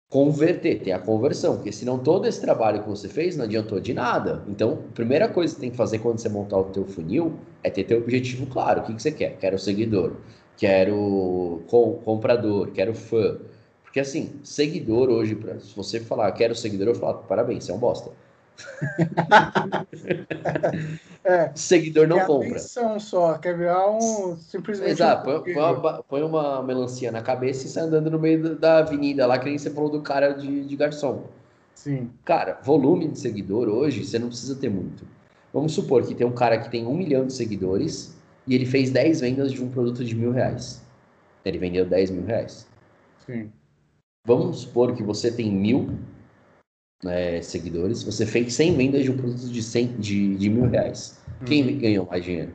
[0.08, 3.92] converter, ter a conversão, porque senão todo esse trabalho que você fez não adiantou de
[3.92, 4.42] nada.
[4.48, 7.68] Então, a primeira coisa que tem que fazer quando você montar o teu funil é
[7.68, 8.80] ter teu objetivo claro.
[8.80, 9.36] O que, que você quer?
[9.36, 10.16] Quero seguidor,
[10.56, 11.62] quero
[12.04, 13.38] comprador, quero fã.
[13.82, 17.78] Porque assim, seguidor hoje, se você falar quero seguidor, eu falo, parabéns, você é um
[17.78, 18.10] bosta.
[21.24, 22.50] É, seguidor não compra.
[22.50, 24.90] Atenção só, quer virar um simplesmente.
[24.90, 28.78] Exato, um põe, uma, põe, uma, melancia na cabeça e sai andando no meio da
[28.78, 31.24] avenida lá, que nem você falou do cara de, de garçom.
[31.74, 32.10] Sim.
[32.24, 35.06] Cara, volume de seguidor hoje você não precisa ter muito.
[35.52, 38.16] Vamos supor que tem um cara que tem um milhão de seguidores
[38.46, 40.82] e ele fez 10 vendas de um produto de mil reais.
[41.44, 42.66] Ele vendeu 10 mil reais.
[43.24, 43.50] Sim.
[44.26, 45.98] Vamos supor que você tem mil
[47.04, 51.20] é, seguidores, você fez 100 vendas de um produto de, 100, de, de mil reais.
[51.46, 51.78] Quem uhum.
[51.78, 52.52] ganhou mais dinheiro?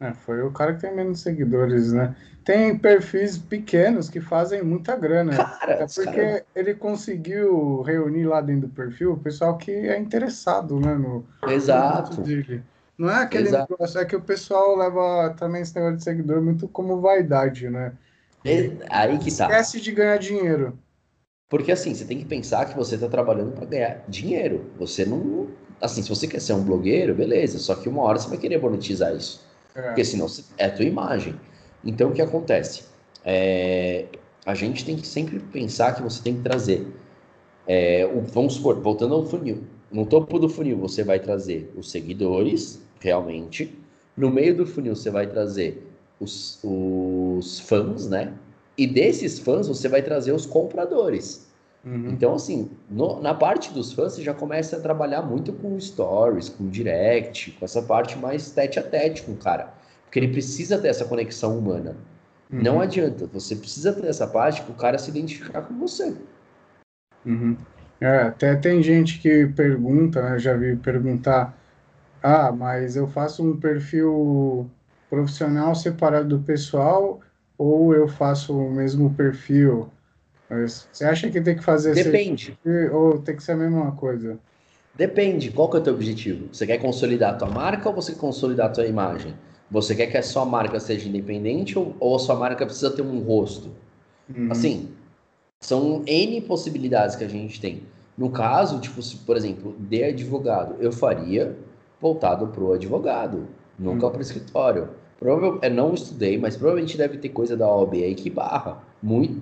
[0.00, 2.16] É, foi o cara que tem menos seguidores, né?
[2.44, 5.36] Tem perfis pequenos que fazem muita grana.
[5.36, 6.44] Cara, é porque cara...
[6.56, 10.94] ele conseguiu reunir lá dentro do perfil o pessoal que é interessado, né?
[10.94, 12.20] No, Exato.
[12.20, 12.64] No dele.
[12.98, 13.72] Não é aquele Exato.
[13.72, 17.92] negócio, é que o pessoal leva também esse negócio de seguidor muito como vaidade, né?
[18.44, 19.44] É, aí que tá.
[19.44, 20.76] Esquece de ganhar dinheiro.
[21.52, 24.70] Porque assim, você tem que pensar que você está trabalhando para ganhar dinheiro.
[24.78, 25.48] Você não.
[25.82, 27.58] Assim, se você quer ser um blogueiro, beleza.
[27.58, 29.44] Só que uma hora você vai querer monetizar isso.
[29.74, 29.82] É.
[29.82, 31.38] Porque senão é a tua imagem.
[31.84, 32.84] Então o que acontece?
[33.22, 34.06] É,
[34.46, 36.86] a gente tem que sempre pensar que você tem que trazer.
[37.68, 39.62] É, o, vamos supor, voltando ao funil.
[39.90, 43.78] No topo do funil você vai trazer os seguidores, realmente.
[44.16, 45.86] No meio do funil você vai trazer
[46.18, 48.32] os, os fãs, né?
[48.76, 51.50] E desses fãs você vai trazer os compradores.
[51.84, 52.10] Uhum.
[52.10, 56.48] Então, assim, no, na parte dos fãs, você já começa a trabalhar muito com stories,
[56.48, 59.74] com direct, com essa parte mais tete a tete com o cara.
[60.04, 61.96] Porque ele precisa ter essa conexão humana.
[62.52, 62.62] Uhum.
[62.62, 66.14] Não adianta, você precisa ter essa parte para o cara se identificar com você.
[67.26, 67.56] Uhum.
[68.00, 70.38] É, até tem gente que pergunta, né?
[70.38, 71.56] Já vi perguntar:
[72.22, 74.68] ah, mas eu faço um perfil
[75.08, 77.20] profissional separado do pessoal
[77.62, 79.88] ou eu faço o mesmo perfil?
[80.48, 82.58] Você acha que tem que fazer Depende.
[82.62, 84.38] Perfil, ou tem que ser a mesma coisa?
[84.94, 85.50] Depende.
[85.50, 86.48] Qual que é o teu objetivo?
[86.52, 89.34] Você quer consolidar a tua marca ou você quer consolidar a tua imagem?
[89.70, 93.00] Você quer que a sua marca seja independente ou, ou a sua marca precisa ter
[93.00, 93.70] um rosto?
[94.28, 94.48] Uhum.
[94.50, 94.90] Assim,
[95.60, 97.84] são N possibilidades que a gente tem.
[98.18, 101.56] No caso, tipo, se, por exemplo, de advogado, eu faria
[101.98, 103.46] voltado para o advogado,
[103.78, 104.12] nunca uhum.
[104.12, 104.90] para o escritório.
[105.22, 108.78] Provavelmente, eu não estudei, mas provavelmente deve ter coisa da OAB aí que barra.
[109.00, 109.40] Muito,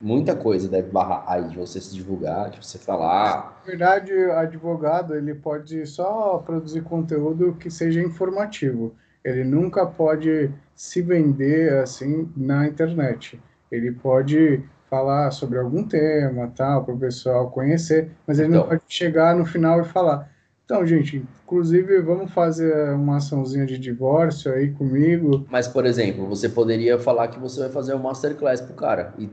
[0.00, 3.58] muita coisa deve barrar aí de você se divulgar, de você falar.
[3.60, 8.94] Na verdade, advogado ele pode só produzir conteúdo que seja informativo.
[9.24, 13.40] Ele nunca pode se vender assim na internet.
[13.72, 18.68] Ele pode falar sobre algum tema, tal, para o pessoal conhecer, mas ele então, não
[18.68, 20.30] pode chegar no final e falar.
[20.64, 25.46] Então, gente, inclusive, vamos fazer uma açãozinha de divórcio aí comigo.
[25.50, 29.12] Mas, por exemplo, você poderia falar que você vai fazer um masterclass pro cara.
[29.18, 29.28] E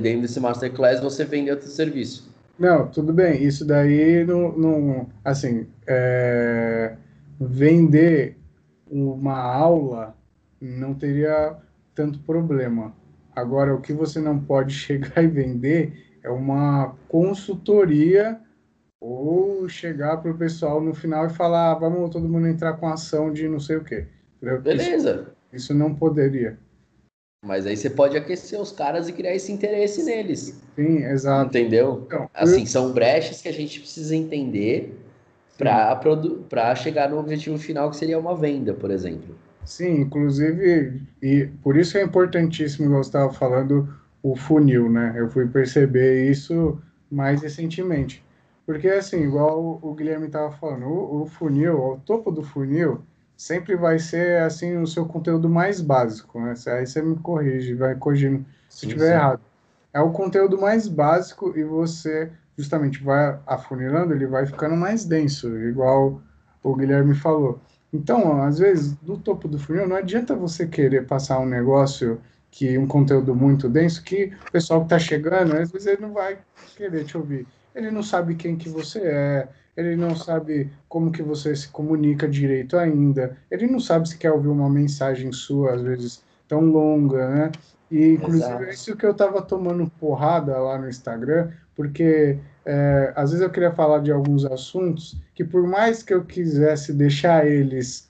[0.00, 2.30] dentro desse masterclass você vende outro serviço.
[2.58, 3.42] Não, tudo bem.
[3.42, 4.52] Isso daí não.
[4.52, 6.94] não assim, é,
[7.40, 8.38] vender
[8.90, 10.14] uma aula
[10.60, 11.56] não teria
[11.94, 12.94] tanto problema.
[13.34, 18.40] Agora, o que você não pode chegar e vender é uma consultoria
[19.00, 22.88] ou chegar para o pessoal no final e falar, ah, vamos todo mundo entrar com
[22.88, 24.06] ação de não sei o quê.
[24.40, 25.26] Beleza.
[25.26, 26.58] Isso, isso, não poderia.
[27.44, 30.60] Mas aí você pode aquecer os caras e criar esse interesse neles.
[30.74, 31.56] Sim, exato.
[31.56, 32.02] Entendeu?
[32.06, 32.66] Então, assim, eu...
[32.66, 34.98] são brechas que a gente precisa entender
[35.58, 39.34] para chegar no objetivo final, que seria uma venda, por exemplo.
[39.64, 43.88] Sim, inclusive, e por isso é importantíssimo, eu estava falando,
[44.22, 45.14] o funil, né?
[45.16, 46.78] Eu fui perceber isso
[47.10, 48.24] mais recentemente.
[48.66, 53.00] Porque, assim, igual o Guilherme estava falando, o, o, funil, o topo do funil,
[53.36, 56.52] sempre vai ser, assim, o seu conteúdo mais básico, né?
[56.66, 59.40] Aí você me corrige, vai corrigindo se estiver errado.
[59.94, 65.48] É o conteúdo mais básico e você, justamente, vai afunilando, ele vai ficando mais denso,
[65.60, 66.20] igual
[66.60, 67.60] o Guilherme falou.
[67.92, 72.76] Então, às vezes, no topo do funil, não adianta você querer passar um negócio que
[72.76, 76.38] um conteúdo muito denso que o pessoal que está chegando, às vezes ele não vai
[76.76, 81.22] querer te ouvir ele não sabe quem que você é, ele não sabe como que
[81.22, 85.82] você se comunica direito ainda, ele não sabe se quer ouvir uma mensagem sua, às
[85.82, 87.52] vezes tão longa, né?
[87.90, 88.64] E, inclusive, Exato.
[88.64, 93.50] é isso que eu tava tomando porrada lá no Instagram, porque é, às vezes eu
[93.50, 98.08] queria falar de alguns assuntos que, por mais que eu quisesse deixar eles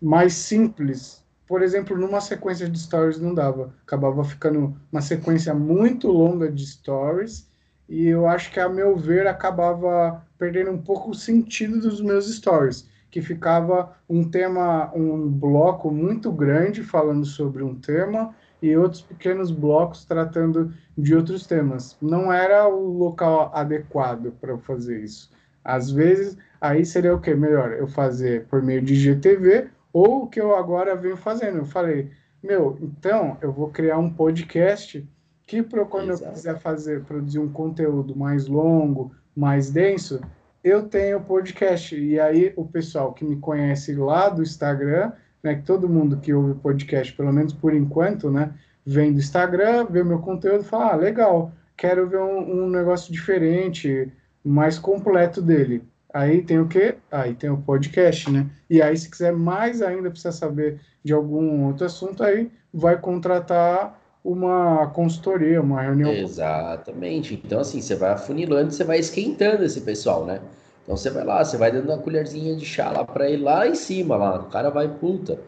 [0.00, 3.74] mais simples, por exemplo, numa sequência de stories não dava.
[3.82, 7.50] Acabava ficando uma sequência muito longa de stories
[7.88, 12.32] e eu acho que, a meu ver, acabava perdendo um pouco o sentido dos meus
[12.32, 19.02] stories, que ficava um tema, um bloco muito grande falando sobre um tema e outros
[19.02, 21.96] pequenos blocos tratando de outros temas.
[22.00, 25.30] Não era o local adequado para fazer isso.
[25.64, 27.34] Às vezes, aí seria o que?
[27.34, 31.58] Melhor eu fazer por meio de GTV ou o que eu agora venho fazendo.
[31.58, 32.10] Eu falei,
[32.42, 35.06] meu, então eu vou criar um podcast
[35.52, 36.30] que para quando Exato.
[36.30, 40.18] eu quiser fazer, produzir um conteúdo mais longo, mais denso,
[40.64, 41.94] eu tenho podcast.
[41.94, 45.12] E aí o pessoal que me conhece lá do Instagram,
[45.42, 48.54] né, que todo mundo que ouve podcast, pelo menos por enquanto, né,
[48.86, 53.12] vem do Instagram, vê meu conteúdo e fala, ah, legal, quero ver um, um negócio
[53.12, 54.10] diferente,
[54.42, 55.84] mais completo dele.
[56.14, 56.94] Aí tem o quê?
[57.10, 58.46] Aí tem o podcast, né?
[58.68, 63.98] E aí, se quiser mais ainda, precisa saber de algum outro assunto, aí vai contratar
[64.24, 66.12] uma consultoria, uma reunião.
[66.12, 67.40] Exatamente.
[67.44, 70.40] Então, assim, você vai afunilando, você vai esquentando esse pessoal, né?
[70.82, 73.66] Então você vai lá, você vai dando uma colherzinha de chá lá para ele lá
[73.66, 74.40] em cima, lá.
[74.40, 75.38] O cara vai, puta,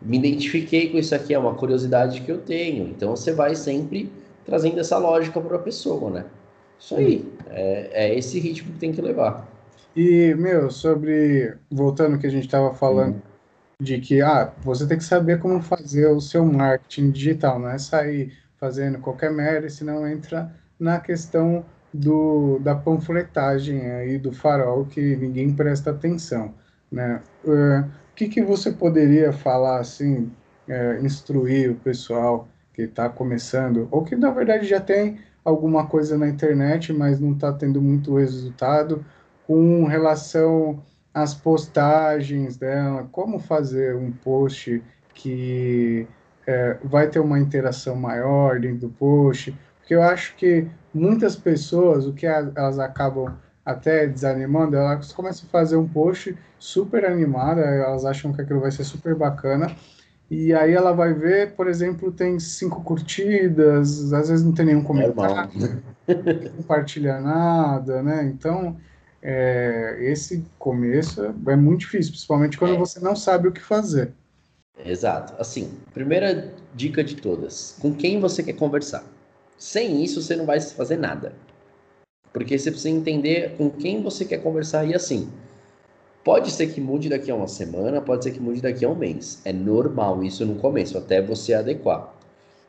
[0.00, 2.88] me identifiquei com isso aqui, é uma curiosidade que eu tenho.
[2.88, 4.12] Então você vai sempre
[4.44, 6.24] trazendo essa lógica para a pessoa, né?
[6.78, 7.24] Isso aí.
[7.50, 9.48] É, é esse ritmo que tem que levar.
[9.94, 11.54] E, meu, sobre.
[11.70, 13.16] Voltando ao que a gente estava falando.
[13.16, 13.25] Hum
[13.80, 17.78] de que ah, você tem que saber como fazer o seu marketing digital, não é
[17.78, 25.16] sair fazendo qualquer merda, senão entra na questão do, da panfletagem aí do farol que
[25.16, 26.54] ninguém presta atenção,
[26.90, 27.22] né?
[27.44, 30.32] Uh, o que, que você poderia falar assim,
[30.68, 36.16] uh, instruir o pessoal que está começando, ou que na verdade já tem alguma coisa
[36.16, 39.04] na internet, mas não está tendo muito resultado,
[39.46, 40.82] com relação
[41.16, 44.82] as postagens dela, como fazer um post
[45.14, 46.06] que
[46.46, 52.06] é, vai ter uma interação maior dentro do post, porque eu acho que muitas pessoas,
[52.06, 58.04] o que elas acabam até desanimando, elas começam a fazer um post super animada, elas
[58.04, 59.74] acham que aquilo vai ser super bacana,
[60.30, 64.84] e aí ela vai ver, por exemplo, tem cinco curtidas, às vezes não tem nenhum
[64.84, 65.50] comentário,
[66.06, 68.22] não compartilha nada, né?
[68.24, 68.76] Então,
[69.28, 72.78] é, esse começo é muito difícil, principalmente quando é.
[72.78, 74.12] você não sabe o que fazer.
[74.84, 75.34] Exato.
[75.36, 79.04] Assim, primeira dica de todas: com quem você quer conversar?
[79.58, 81.32] Sem isso, você não vai fazer nada.
[82.32, 85.28] Porque você precisa entender com quem você quer conversar e assim.
[86.22, 88.94] Pode ser que mude daqui a uma semana, pode ser que mude daqui a um
[88.94, 89.40] mês.
[89.44, 92.14] É normal isso no começo, até você adequar.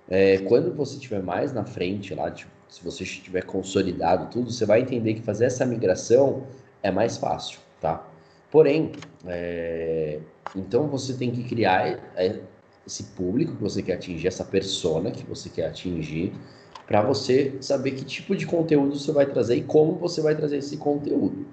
[0.10, 4.66] É, quando você estiver mais na frente lá, tipo, se você estiver consolidado tudo, você
[4.66, 6.44] vai entender que fazer essa migração
[6.84, 8.06] é mais fácil, tá?
[8.52, 8.92] Porém,
[9.26, 10.20] é...
[10.56, 12.40] então você tem que criar é,
[12.86, 16.34] esse público que você quer atingir, essa persona que você quer atingir,
[16.86, 20.58] para você saber que tipo de conteúdo você vai trazer e como você vai trazer
[20.58, 21.46] esse conteúdo.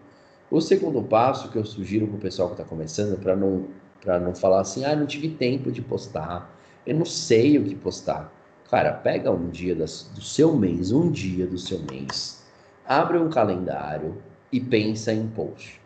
[0.50, 3.66] O segundo passo que eu sugiro para o pessoal que está começando, para não,
[4.07, 8.33] não falar assim, ah, não tive tempo de postar, eu não sei o que postar.
[8.74, 12.42] Cara, pega um dia das, do seu mês, um dia do seu mês,
[12.84, 15.80] abre um calendário e pensa em post.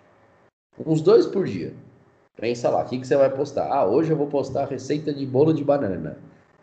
[0.87, 1.75] Uns dois por dia.
[2.35, 3.71] Pensa lá, o que, que você vai postar?
[3.71, 6.17] Ah, hoje eu vou postar a receita de bolo de banana.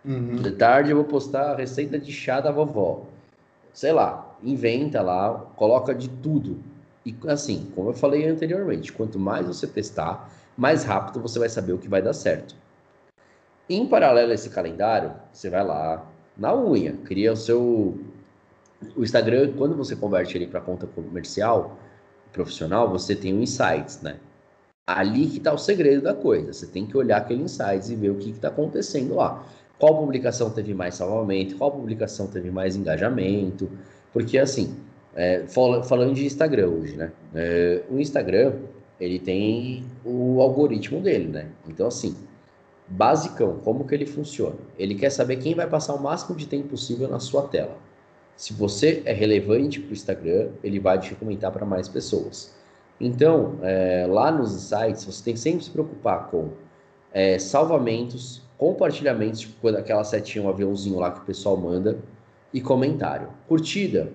[0.04, 0.38] Uhum.
[0.38, 3.04] De tarde eu vou postar a receita de chá da vovó.
[3.72, 6.58] Sei lá, inventa lá, coloca de tudo.
[7.06, 11.74] E assim, como eu falei anteriormente, quanto mais você testar, mais rápido você vai saber
[11.74, 12.56] o que vai dar certo.
[13.70, 17.98] Em paralelo a esse calendário, você vai lá na unha, cria o seu
[18.96, 21.78] o Instagram, quando você converte ele para conta comercial,
[22.32, 24.18] profissional, você tem o insights, né?
[24.86, 26.54] Ali que está o segredo da coisa.
[26.54, 29.44] Você tem que olhar aquele insights e ver o que está acontecendo lá.
[29.80, 33.70] Qual publicação teve mais salvamento, qual publicação teve mais engajamento.
[34.14, 34.76] Porque, assim,
[35.16, 37.12] é, falando de Instagram hoje, né?
[37.34, 38.54] É, o Instagram,
[39.00, 41.48] ele tem o algoritmo dele, né?
[41.68, 42.16] Então, assim,
[42.88, 44.58] basicão, como que ele funciona?
[44.78, 47.78] Ele quer saber quem vai passar o máximo de tempo possível na sua tela.
[48.36, 52.54] Se você é relevante para o Instagram, ele vai te recomendar para mais pessoas.
[53.00, 56.50] Então, é, lá nos sites, você tem que sempre se preocupar com
[57.14, 61.98] é, salvamentos, compartilhamentos, tipo aquela setinha, um aviãozinho lá que o pessoal manda,
[62.54, 63.30] e comentário.
[63.48, 64.12] Curtida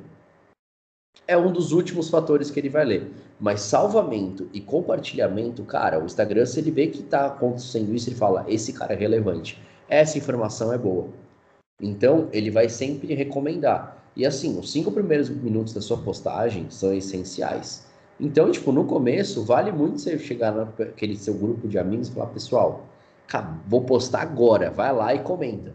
[1.30, 3.08] é um dos últimos fatores que ele vai ler.
[3.38, 8.16] Mas salvamento e compartilhamento, cara, o Instagram, se ele vê que está acontecendo isso, ele
[8.16, 11.06] fala: esse cara é relevante, essa informação é boa.
[11.80, 13.96] Então, ele vai sempre recomendar.
[14.16, 17.86] E assim, os cinco primeiros minutos da sua postagem são essenciais.
[18.18, 22.26] Então, tipo, no começo, vale muito você chegar naquele seu grupo de amigos e falar,
[22.26, 22.86] pessoal,
[23.68, 25.72] vou postar agora, vai lá e comenta.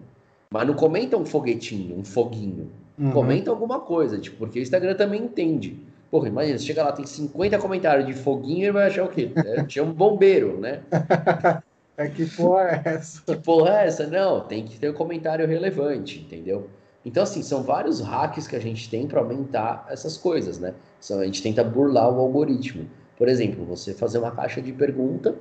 [0.51, 2.69] Mas não comenta um foguetinho, um foguinho.
[2.97, 3.11] Uhum.
[3.11, 5.79] Comenta alguma coisa, tipo, porque o Instagram também entende.
[6.09, 9.31] Porra, imagina, você chega lá, tem 50 comentários de foguinho, ele vai achar o quê?
[9.35, 10.81] É, chama um bombeiro, né?
[11.97, 13.21] é que porra é essa?
[13.21, 14.07] Que porra é essa?
[14.07, 16.69] Não, tem que ter um comentário relevante, entendeu?
[17.03, 20.73] Então, assim, são vários hacks que a gente tem para aumentar essas coisas, né?
[21.11, 22.89] A gente tenta burlar o algoritmo.
[23.17, 25.35] Por exemplo, você fazer uma caixa de pergunta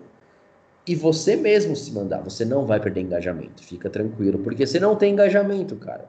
[0.86, 4.94] e você mesmo se mandar, você não vai perder engajamento, fica tranquilo, porque você não
[4.94, 6.04] tem engajamento, cara.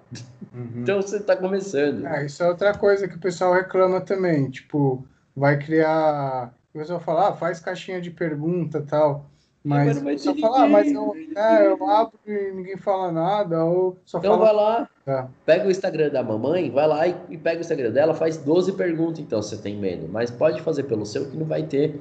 [0.54, 0.82] Uhum.
[0.82, 2.06] Então você está começando.
[2.06, 6.54] É, isso é outra coisa que o pessoal reclama também, tipo, vai criar.
[6.74, 9.30] O pessoal fala, ah, faz caixinha de pergunta tal.
[9.66, 13.98] Mas não só falar, ah, mas eu, é, eu abro e ninguém fala nada, ou
[14.06, 14.46] só Então fala...
[14.46, 15.26] vai lá, é.
[15.44, 18.74] pega o Instagram da mamãe, vai lá e, e, pega o Instagram dela, faz 12
[18.74, 20.08] perguntas, então, você tem medo.
[20.08, 22.00] Mas pode fazer pelo seu que não vai ter.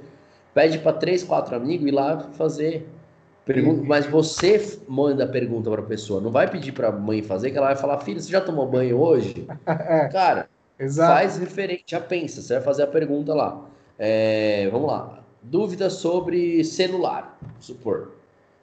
[0.55, 2.87] Pede para três, quatro amigos ir lá fazer.
[3.45, 7.21] Pergunta, mas você manda a pergunta para a pessoa, não vai pedir para a mãe
[7.21, 9.47] fazer, que ela vai falar, filho, você já tomou banho hoje?
[9.67, 10.09] é.
[10.09, 11.13] Cara, Exato.
[11.13, 13.61] faz referente, já pensa, você vai fazer a pergunta lá.
[13.99, 18.13] É, vamos lá, dúvida sobre celular, supor.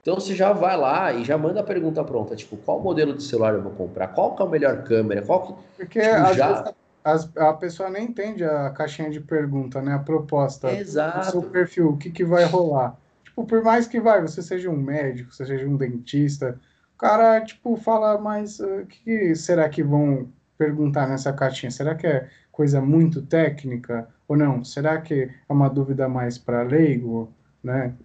[0.02, 3.22] Então você já vai lá e já manda a pergunta pronta, tipo, qual modelo de
[3.22, 4.08] celular eu vou comprar?
[4.08, 5.22] Qual que é a melhor câmera?
[5.22, 5.54] Qual que...
[5.78, 6.48] Porque tipo, já...
[6.48, 9.94] vezes, a, a pessoa nem entende a caixinha de pergunta, né?
[9.94, 10.72] A proposta.
[10.72, 11.20] Exato.
[11.20, 12.96] O seu perfil, o que, que vai rolar.
[13.24, 16.60] Tipo, por mais que vai, você seja um médico, você seja um dentista,
[16.96, 21.72] o cara, tipo, fala, mas o uh, que será que vão perguntar nessa caixinha?
[21.72, 24.08] Será que é coisa muito técnica?
[24.28, 24.64] Ou não?
[24.64, 27.34] Será que é uma dúvida mais para leigo,
[27.64, 27.96] né?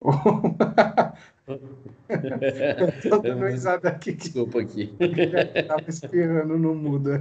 [2.96, 4.12] Estou dando risada aqui.
[4.12, 4.94] Desculpa aqui.
[5.54, 7.10] Estava espirrando no mudo.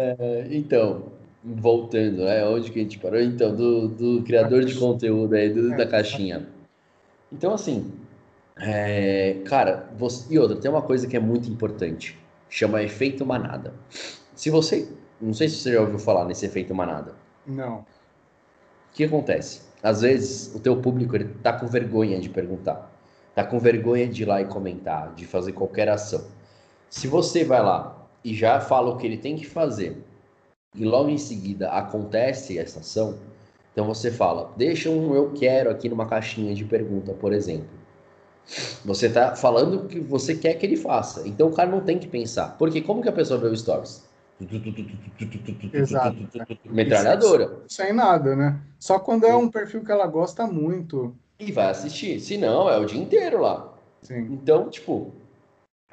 [0.00, 1.06] É, então,
[1.42, 3.20] voltando, é onde que a gente parou?
[3.20, 6.46] Então, do, do criador de conteúdo aí, do, da caixinha.
[7.32, 7.90] Então, assim,
[8.60, 12.16] é, cara, você, e outra, tem uma coisa que é muito importante,
[12.48, 13.74] chama efeito manada.
[14.36, 14.86] Se você
[15.20, 17.14] não sei se você já ouviu falar nesse efeito manada.
[17.46, 17.78] Não.
[17.78, 17.86] O
[18.92, 19.62] que acontece?
[19.82, 22.90] Às vezes o teu público ele tá com vergonha de perguntar,
[23.38, 26.24] tá com vergonha de ir lá e comentar, de fazer qualquer ação.
[26.90, 30.02] Se você vai lá e já fala o que ele tem que fazer
[30.74, 33.16] e logo em seguida acontece essa ação,
[33.72, 37.68] então você fala, deixa um eu quero aqui numa caixinha de pergunta, por exemplo.
[38.84, 41.22] Você está falando o que você quer que ele faça.
[41.28, 42.56] Então o cara não tem que pensar.
[42.58, 44.04] Porque como que a pessoa vê o stories?
[45.72, 46.16] Exato.
[46.64, 47.62] Metralhadora.
[47.68, 48.60] Sem nada, né?
[48.80, 51.14] Só quando é um perfil que ela gosta muito.
[51.38, 52.20] E vai assistir.
[52.20, 53.72] Se não, é o dia inteiro lá.
[54.02, 54.28] Sim.
[54.32, 55.12] Então, tipo,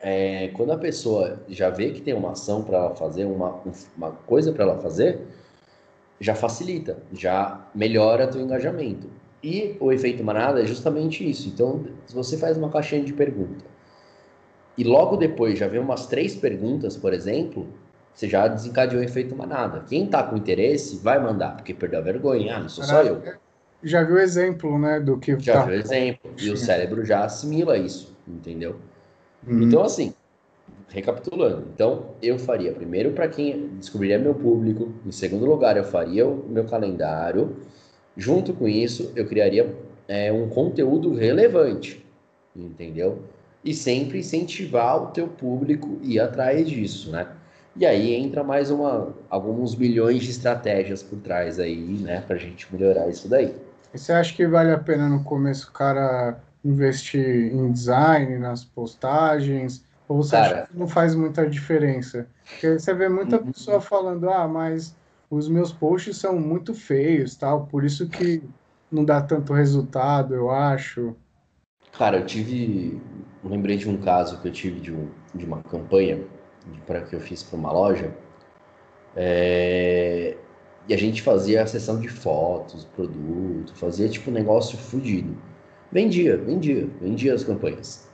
[0.02, 3.62] é, quando a pessoa já vê que tem uma ação para ela fazer, uma,
[3.96, 5.22] uma coisa para ela fazer,
[6.20, 9.10] já facilita, já melhora teu engajamento.
[9.44, 11.48] E o efeito manada é justamente isso.
[11.48, 13.66] Então, se você faz uma caixinha de pergunta
[14.78, 17.68] e logo depois já vem umas três perguntas, por exemplo,
[18.14, 19.82] você já desencadeou o efeito manada.
[19.88, 22.56] Quem está com interesse vai mandar, porque perdeu a vergonha.
[22.56, 23.22] Ah, não sou só eu.
[23.84, 25.66] Já viu o exemplo, né, do que Já tá...
[25.66, 26.32] viu o exemplo.
[26.38, 28.78] E o cérebro já assimila isso, entendeu?
[29.48, 29.64] Uhum.
[29.64, 30.14] Então, assim,
[30.90, 31.68] recapitulando.
[31.74, 34.92] Então, eu faria primeiro para quem descobriria meu público.
[35.06, 37.56] Em segundo lugar, eu faria o meu calendário.
[38.18, 39.76] Junto com isso, eu criaria
[40.08, 42.06] é, um conteúdo relevante,
[42.56, 43.20] entendeu?
[43.64, 47.28] E sempre incentivar o teu público e ir atrás disso, né?
[47.78, 52.40] E aí entra mais uma, alguns milhões de estratégias por trás aí, né, para a
[52.40, 53.54] gente melhorar isso daí.
[53.96, 58.66] E você acha que vale a pena no começo o cara investir em design, nas
[58.66, 62.28] postagens, ou você Cara, acha que não faz muita diferença?
[62.44, 63.54] Porque você vê muita uhum.
[63.54, 64.94] pessoa falando, ah, mas
[65.30, 68.44] os meus posts são muito feios, tal, por isso que
[68.92, 71.16] não dá tanto resultado, eu acho.
[71.98, 73.02] Cara, eu tive.
[73.44, 76.22] lembrei de um caso que eu tive de, um, de uma campanha
[76.86, 78.14] para que eu fiz para uma loja.
[79.16, 80.36] É,
[80.88, 85.36] e a gente fazia a sessão de fotos, produto, fazia tipo um negócio fodido.
[85.92, 88.08] Vendia, vendia, vendia as campanhas.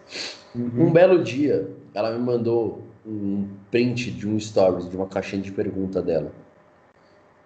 [0.56, 0.88] Uhum.
[0.88, 5.52] Um belo dia, ela me mandou um print de um stories, de uma caixinha de
[5.52, 6.32] pergunta dela.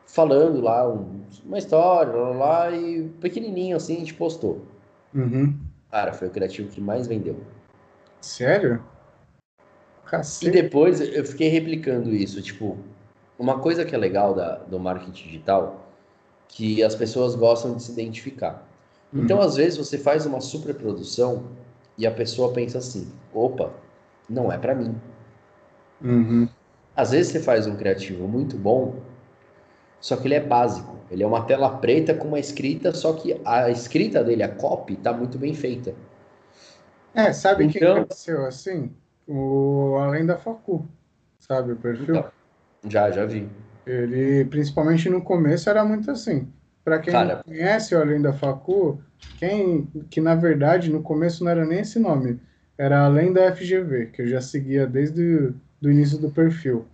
[0.06, 4.66] Falando lá um, uma história, lá, lá, e pequenininho assim, a gente postou.
[5.14, 5.58] Uhum.
[5.90, 7.40] Cara, foi o criativo que mais vendeu.
[8.22, 8.84] Sério?
[10.06, 10.48] Cacete.
[10.48, 12.42] E depois eu fiquei replicando isso.
[12.42, 12.78] Tipo,
[13.38, 15.86] uma coisa que é legal da, do marketing digital,
[16.48, 18.68] que as pessoas gostam de se identificar.
[19.14, 19.24] Uhum.
[19.24, 21.46] Então, às vezes, você faz uma superprodução
[21.98, 23.74] e a pessoa pensa assim: opa,
[24.30, 24.96] não é para mim.
[26.02, 26.48] Uhum.
[26.96, 28.96] Às vezes você faz um criativo muito bom,
[30.00, 30.96] só que ele é básico.
[31.12, 34.96] Ele é uma tela preta com uma escrita, só que a escrita dele, a copy,
[34.96, 35.94] tá muito bem feita.
[37.14, 38.94] É, sabe então, quem aconteceu assim?
[39.28, 40.88] O Além da Facu,
[41.40, 42.16] sabe o perfil?
[42.16, 42.32] Então,
[42.88, 43.48] já, já vi.
[43.86, 46.48] Ele, principalmente no começo, era muito assim.
[46.84, 49.00] Para quem Cara, não conhece o Além da Facu,
[49.40, 52.40] quem que na verdade no começo não era nem esse nome,
[52.78, 56.86] era Além da FGV, que eu já seguia desde o início do perfil.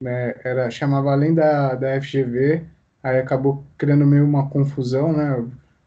[0.00, 0.34] Né?
[0.44, 2.62] Era, chamava Além da, da FGV,
[3.02, 5.44] aí acabou criando meio uma confusão, né?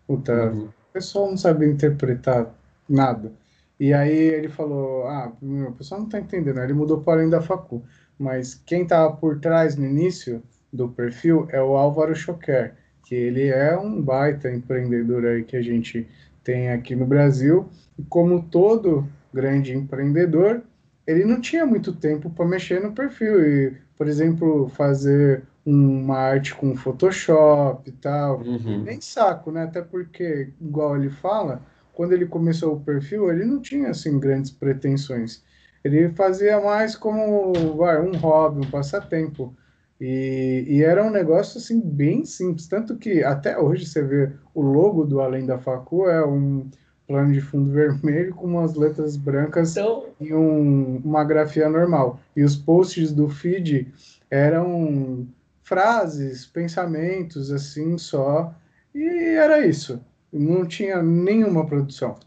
[0.08, 0.66] Puta, uhum.
[0.66, 2.48] O pessoal não sabia interpretar
[2.88, 3.32] nada.
[3.80, 7.42] E aí ele falou, ah, o pessoal não está entendendo, ele mudou para Além da
[7.42, 7.84] Facu.
[8.18, 13.48] Mas quem estava por trás no início do perfil é o Álvaro Choquer que ele
[13.48, 16.08] é um baita empreendedor aí que a gente
[16.44, 17.70] tem aqui no Brasil.
[17.98, 20.64] E como todo grande empreendedor,
[21.06, 26.56] ele não tinha muito tempo para mexer no perfil e, por exemplo, fazer uma arte
[26.56, 28.42] com Photoshop e tal.
[28.42, 28.84] Uhum.
[28.84, 29.64] Nem saco, né?
[29.64, 31.62] Até porque, igual ele fala,
[31.96, 35.42] quando ele começou o perfil, ele não tinha assim grandes pretensões.
[35.84, 39.56] Ele fazia mais como vai, um hobby, um passatempo.
[40.00, 44.62] E, e, era um negócio assim bem simples, tanto que até hoje você vê o
[44.62, 46.70] logo do Além da Facu é um
[47.08, 50.08] plano de fundo vermelho com umas letras brancas então...
[50.20, 52.20] e um, uma grafia normal.
[52.36, 53.88] E os posts do feed
[54.30, 55.26] eram
[55.64, 58.54] frases, pensamentos assim só,
[58.94, 60.02] e era isso.
[60.38, 62.18] Não tinha nenhuma produção.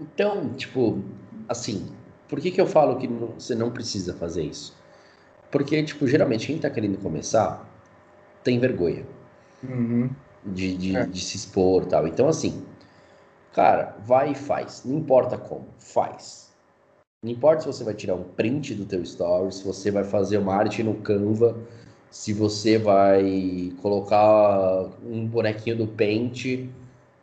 [0.00, 1.02] Então, tipo,
[1.48, 1.90] assim,
[2.28, 4.72] por que, que eu falo que você não precisa fazer isso?
[5.50, 7.68] Porque, tipo, geralmente quem tá querendo começar
[8.44, 9.04] tem vergonha
[9.64, 10.08] uhum.
[10.44, 11.04] de, de, é.
[11.04, 12.06] de, se expor e tal.
[12.06, 12.64] Então, assim,
[13.52, 14.84] cara, vai e faz.
[14.84, 16.52] Não importa como, faz.
[17.20, 20.38] Não importa se você vai tirar um print do teu story, se você vai fazer
[20.38, 21.58] uma arte no Canva,
[22.16, 26.66] se você vai colocar um bonequinho do Paint,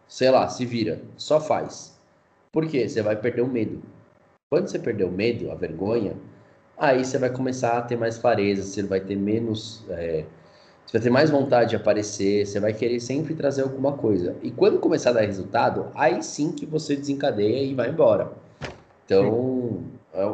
[0.08, 1.02] sei lá, se vira.
[1.18, 2.00] Só faz.
[2.52, 2.88] Por quê?
[2.88, 3.82] Você vai perder o medo.
[4.52, 6.16] Quando você perder o medo, a vergonha,
[6.78, 9.84] aí você vai começar a ter mais clareza, você vai ter menos.
[9.90, 10.26] É,
[10.86, 14.36] você vai ter mais vontade de aparecer, você vai querer sempre trazer alguma coisa.
[14.44, 18.32] E quando começar a dar resultado, aí sim que você desencadeia e vai embora.
[19.06, 19.84] Então,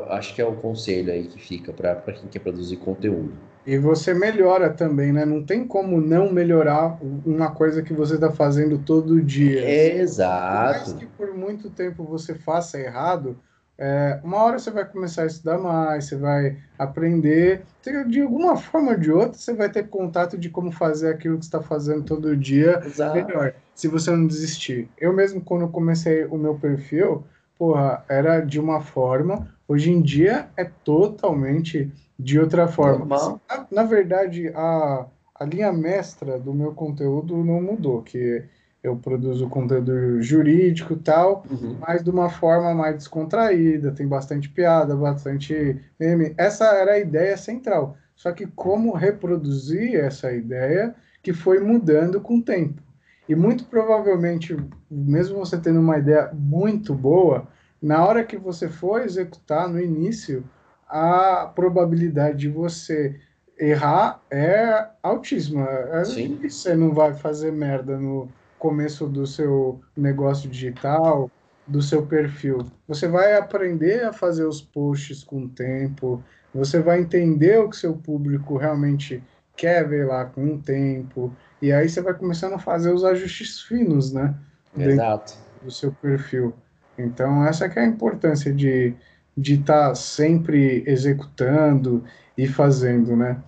[0.09, 3.48] acho que é o conselho aí que fica para quem quer produzir conteúdo.
[3.65, 5.25] E você melhora também, né?
[5.25, 9.99] Não tem como não melhorar uma coisa que você está fazendo todo dia.
[9.99, 10.85] Exato.
[10.85, 13.37] Por mais que por muito tempo você faça errado,
[13.77, 17.61] é, uma hora você vai começar a estudar mais, você vai aprender,
[18.07, 21.45] de alguma forma ou de outra, você vai ter contato de como fazer aquilo que
[21.45, 23.15] está fazendo todo dia Exato.
[23.15, 24.89] melhor, se você não desistir.
[24.97, 27.23] Eu mesmo, quando comecei o meu perfil,
[27.57, 33.05] porra, era de uma forma, Hoje em dia é totalmente de outra forma.
[33.49, 35.05] Na, na verdade, a,
[35.35, 38.43] a linha mestra do meu conteúdo não mudou, que
[38.83, 41.77] eu produzo conteúdo jurídico e tal, Uhum.
[41.79, 46.33] mas de uma forma mais descontraída, tem bastante piada, bastante meme.
[46.37, 47.97] Essa era a ideia central.
[48.15, 50.93] Só que como reproduzir essa ideia
[51.23, 52.81] que foi mudando com o tempo.
[53.27, 54.57] E muito provavelmente,
[54.89, 57.47] mesmo você tendo uma ideia muito boa,
[57.81, 60.43] na hora que você for executar no início,
[60.89, 63.19] a probabilidade de você
[63.57, 65.67] errar é altíssima.
[65.69, 66.39] É Sim.
[66.41, 68.27] você não vai fazer merda no
[68.57, 71.29] começo do seu negócio digital,
[71.67, 72.65] do seu perfil.
[72.87, 76.23] Você vai aprender a fazer os posts com o tempo,
[76.53, 79.23] você vai entender o que seu público realmente
[79.55, 83.61] quer ver lá com o tempo, e aí você vai começando a fazer os ajustes
[83.61, 84.33] finos, né?
[84.77, 85.33] Exato.
[85.61, 86.53] do seu perfil.
[86.97, 88.95] Então, essa que é a importância de
[89.39, 92.03] de estar sempre executando
[92.37, 93.41] e fazendo, né?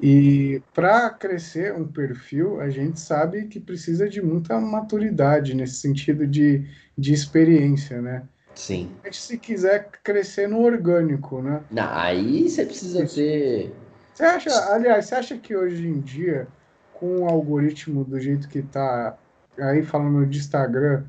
[0.00, 6.26] E para crescer um perfil, a gente sabe que precisa de muita maturidade nesse sentido
[6.26, 6.64] de,
[6.98, 8.22] de experiência, né?
[8.54, 8.90] Sim.
[9.10, 11.62] Se quiser crescer no orgânico, né?
[11.70, 13.72] Não, aí você precisa ter.
[14.12, 16.46] Você acha, aliás, você acha que hoje em dia,
[16.92, 19.16] com o algoritmo do jeito que está
[19.58, 21.04] aí falando de Instagram,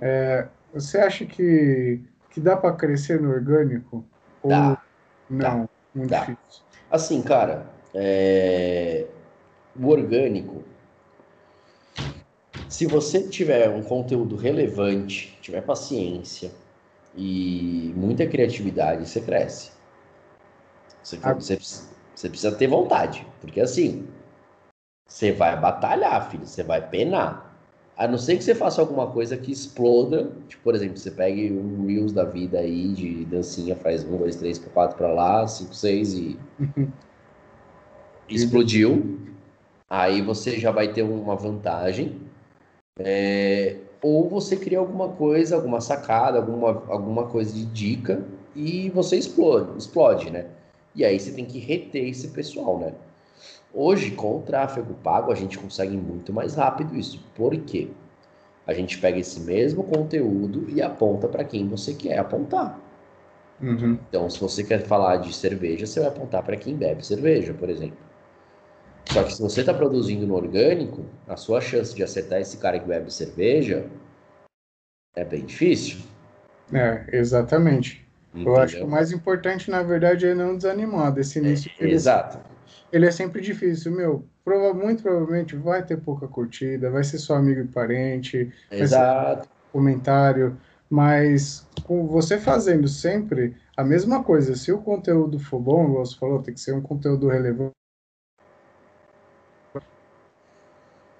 [0.00, 2.00] é, você acha que,
[2.36, 4.04] que dá para crescer no orgânico?
[4.42, 4.82] Ou Dá,
[5.30, 5.66] não?
[5.94, 6.20] Muito dá.
[6.20, 6.62] difícil.
[6.90, 9.06] Assim, cara, é,
[9.74, 10.62] o orgânico.
[12.68, 16.50] Se você tiver um conteúdo relevante, tiver paciência
[17.16, 19.70] e muita criatividade, você cresce.
[21.02, 21.32] Você, Ah.
[21.32, 21.58] você,
[22.14, 24.06] você precisa ter vontade, porque assim,
[25.08, 27.45] você vai batalhar, filho, você vai penar.
[27.96, 31.50] A não ser que você faça alguma coisa que exploda, tipo, por exemplo, você pegue
[31.50, 35.74] um Reels da vida aí de dancinha, faz um, dois, três, quatro pra lá, cinco,
[35.74, 36.38] seis e
[38.28, 39.18] explodiu.
[39.88, 42.20] Aí você já vai ter uma vantagem.
[42.98, 48.24] É, ou você cria alguma coisa, alguma sacada, alguma, alguma coisa de dica
[48.54, 50.46] e você explode, explode, né?
[50.94, 52.92] E aí você tem que reter esse pessoal, né?
[53.78, 57.22] Hoje, com o tráfego pago, a gente consegue muito mais rápido isso.
[57.34, 57.90] Por quê?
[58.66, 62.80] A gente pega esse mesmo conteúdo e aponta para quem você quer apontar.
[63.60, 63.98] Uhum.
[64.08, 67.68] Então, se você quer falar de cerveja, você vai apontar para quem bebe cerveja, por
[67.68, 67.98] exemplo.
[69.12, 72.80] Só que se você está produzindo no orgânico, a sua chance de acertar esse cara
[72.80, 73.86] que bebe cerveja
[75.14, 75.98] é bem difícil.
[76.72, 78.08] É, exatamente.
[78.34, 78.88] Eu acho que o entendeu?
[78.88, 81.70] mais importante, na verdade, é não desanimar desse início.
[81.70, 82.55] que ele, Exato.
[82.96, 84.24] Ele é sempre difícil, meu.
[84.44, 89.48] Prova, muito provavelmente vai ter pouca curtida, vai ser só amigo e parente, Exato.
[89.72, 90.56] comentário,
[90.88, 96.16] mas com você fazendo sempre a mesma coisa, se o conteúdo for bom, igual você
[96.16, 97.72] falou, tem que ser um conteúdo relevante,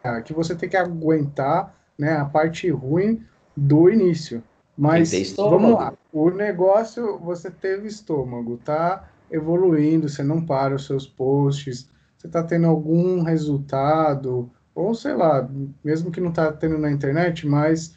[0.03, 3.23] ah, que você tem que aguentar, né, a parte ruim
[3.57, 4.43] do início.
[4.79, 11.07] Mas vamos lá, o negócio você teve estômago, tá evoluindo, você não para os seus
[11.07, 15.49] posts, você está tendo algum resultado, ou sei lá,
[15.85, 17.95] mesmo que não está tendo na internet, mas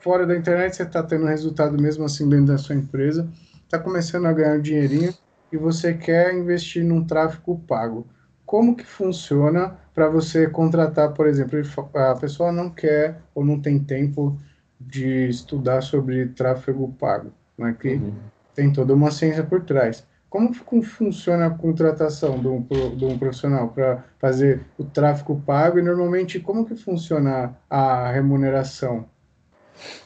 [0.00, 3.30] fora da internet você está tendo resultado mesmo assim dentro da sua empresa,
[3.64, 5.14] está começando a ganhar um dinheirinho
[5.52, 8.06] e você quer investir num tráfego pago.
[8.44, 11.58] Como que funciona para você contratar, por exemplo,
[11.94, 14.38] a pessoa não quer ou não tem tempo
[14.80, 17.74] de estudar sobre tráfego pago, né?
[17.78, 18.30] que Uhum.
[18.54, 20.06] tem toda uma ciência por trás.
[20.30, 22.62] Como fu- funciona a contratação de um,
[22.96, 29.08] de um profissional para fazer o tráfego pago e normalmente como que funciona a remuneração?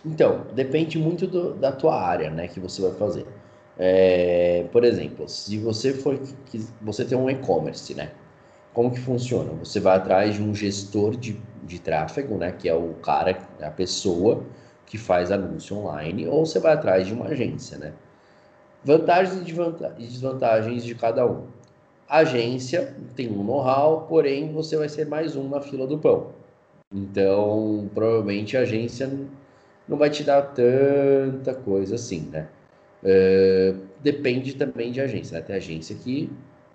[0.04, 3.26] Então, depende muito do- da tua área, né, que você vai fazer.
[3.76, 8.12] É, por exemplo, se você for que você tem um e-commerce, né?
[8.72, 9.52] Como que funciona?
[9.54, 13.70] Você vai atrás de um gestor de, de tráfego, né, que é o cara, a
[13.70, 14.50] pessoa
[14.86, 17.94] que faz anúncio online, ou você vai atrás de uma agência, né?
[18.84, 21.46] Vantagens e desvanta- desvantagens de cada um.
[22.08, 26.32] A agência tem um know-how, porém você vai ser mais um na fila do pão.
[26.92, 29.10] Então, provavelmente a agência
[29.88, 32.48] não vai te dar tanta coisa assim, né?
[34.02, 35.44] Depende também de agência, né?
[35.44, 36.30] Tem agência que,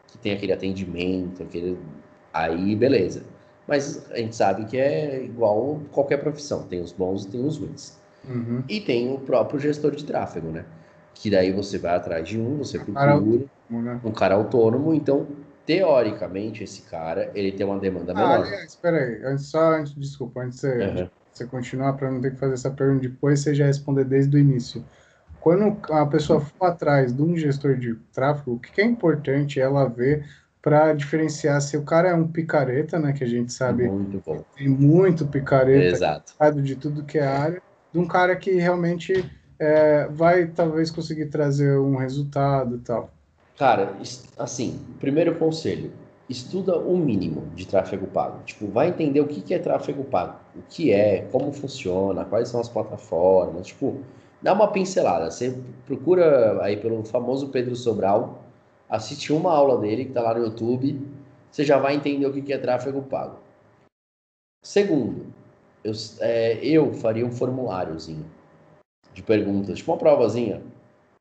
[0.07, 1.77] que tem aquele atendimento, aquele...
[2.33, 3.23] aí beleza.
[3.67, 7.57] Mas a gente sabe que é igual qualquer profissão, tem os bons e tem os
[7.57, 7.97] ruins.
[8.27, 8.63] Uhum.
[8.67, 10.65] E tem o próprio gestor de tráfego, né?
[11.21, 14.01] Que daí você vai atrás de um, você Cara procura Né?
[14.03, 15.27] um cara autônomo, então
[15.65, 18.45] teoricamente esse cara ele tem uma demanda Ah, menor.
[18.45, 21.09] aliás, espera aí, antes, só antes, desculpa, antes de você, Aham.
[21.33, 24.39] você continuar para não ter que fazer essa pergunta depois, você já responder desde o
[24.39, 24.85] início.
[25.39, 29.87] quando a pessoa for atrás de um gestor de tráfego, o que é importante ela
[29.89, 30.25] ver
[30.61, 34.43] para diferenciar se o cara é um picareta, né, que a gente sabe muito bom.
[34.55, 36.33] tem muito picareta Exato.
[36.63, 37.61] de tudo que é área,
[37.91, 39.13] de um cara que realmente
[39.59, 43.09] é, vai talvez conseguir trazer um resultado e tal.
[43.57, 43.95] Cara,
[44.37, 45.91] assim, primeiro conselho,
[46.29, 48.43] estuda o mínimo de tráfego pago.
[48.43, 52.59] Tipo, vai entender o que, é tráfego pago, o que é, como funciona, quais são
[52.59, 54.01] as plataformas, tipo,
[54.41, 55.31] dá uma pincelada.
[55.31, 58.43] Você procura aí pelo famoso Pedro Sobral,
[58.87, 61.01] assiste uma aula dele que está lá no YouTube,
[61.49, 63.39] você já vai entender o que, que é tráfego pago.
[64.63, 65.25] Segundo,
[65.83, 68.36] eu, é, eu faria um formuláriozinho
[69.17, 70.61] de perguntas, tipo uma provazinha.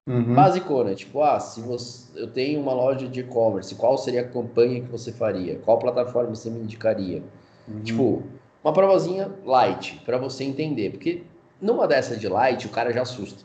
[0.07, 0.35] Uhum.
[0.35, 4.83] Basicona, tipo, ah, se você, eu tenho uma loja de e-commerce, qual seria a campanha
[4.83, 5.59] que você faria?
[5.65, 7.23] Qual plataforma você me indicaria?
[7.67, 7.83] Uhum.
[7.83, 8.23] Tipo,
[8.63, 11.23] uma provazinha light, para você entender, porque
[11.61, 13.45] numa dessa de light, o cara já assusta.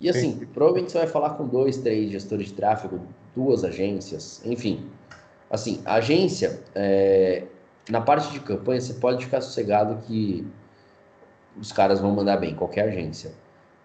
[0.00, 0.46] E assim, Sim.
[0.46, 3.00] provavelmente você vai falar com dois, três gestores de tráfego,
[3.34, 4.88] duas agências, enfim.
[5.50, 7.44] Assim, a agência, é,
[7.90, 10.46] na parte de campanha, você pode ficar sossegado que
[11.58, 13.32] os caras vão mandar bem, qualquer agência.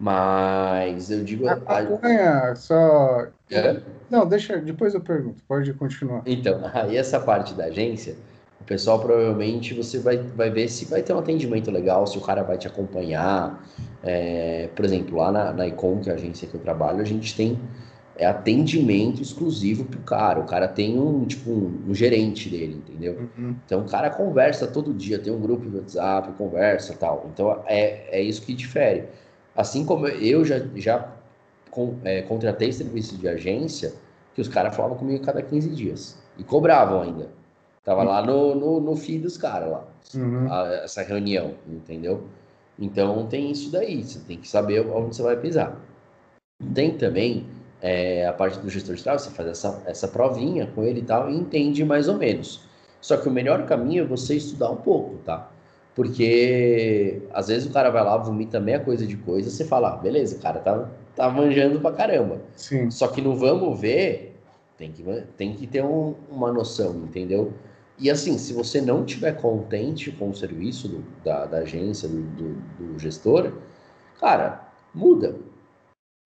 [0.00, 1.46] Mas eu digo.
[1.46, 2.56] Acompanha, a...
[2.56, 3.26] só.
[3.50, 3.76] É?
[4.08, 6.22] Não, deixa, depois eu pergunto, pode continuar.
[6.24, 8.16] Então, aí essa parte da agência,
[8.58, 12.22] o pessoal provavelmente você vai, vai ver se vai ter um atendimento legal, se o
[12.22, 13.62] cara vai te acompanhar.
[14.02, 17.04] É, por exemplo, lá na, na Icon, que é a agência que eu trabalho, a
[17.04, 17.58] gente tem
[18.16, 20.40] é, atendimento exclusivo pro cara.
[20.40, 23.28] O cara tem um, tipo, um, um gerente dele, entendeu?
[23.36, 23.54] Uhum.
[23.66, 27.30] Então o cara conversa todo dia, tem um grupo do WhatsApp, conversa tal.
[27.34, 29.04] Então é, é isso que difere.
[29.56, 31.12] Assim como eu já, já
[31.70, 33.92] com, é, contratei serviço de agência
[34.34, 36.18] que os caras falavam comigo cada 15 dias.
[36.38, 37.28] E cobravam ainda.
[37.84, 39.84] Tava lá no, no, no feed dos caras lá.
[40.14, 40.52] Uhum.
[40.52, 42.24] A, essa reunião, entendeu?
[42.78, 44.02] Então tem isso daí.
[44.02, 45.76] Você tem que saber onde você vai pisar.
[46.74, 47.46] Tem também
[47.80, 51.04] é, a parte do gestor de tráfego, você faz essa, essa provinha com ele e
[51.04, 52.68] tal, e entende mais ou menos.
[53.00, 55.50] Só que o melhor caminho é você estudar um pouco, tá?
[55.94, 59.96] Porque às vezes o cara vai lá, vomita meia coisa de coisa, você fala, ah,
[59.96, 62.40] beleza, o cara tá, tá manjando pra caramba.
[62.56, 62.90] Sim.
[62.90, 64.36] Só que no vamos ver,
[64.76, 65.02] tem que,
[65.36, 67.52] tem que ter um, uma noção, entendeu?
[67.98, 72.22] E assim, se você não tiver contente com o serviço do, da, da, agência, do,
[72.22, 73.52] do, do gestor,
[74.18, 75.36] cara, muda.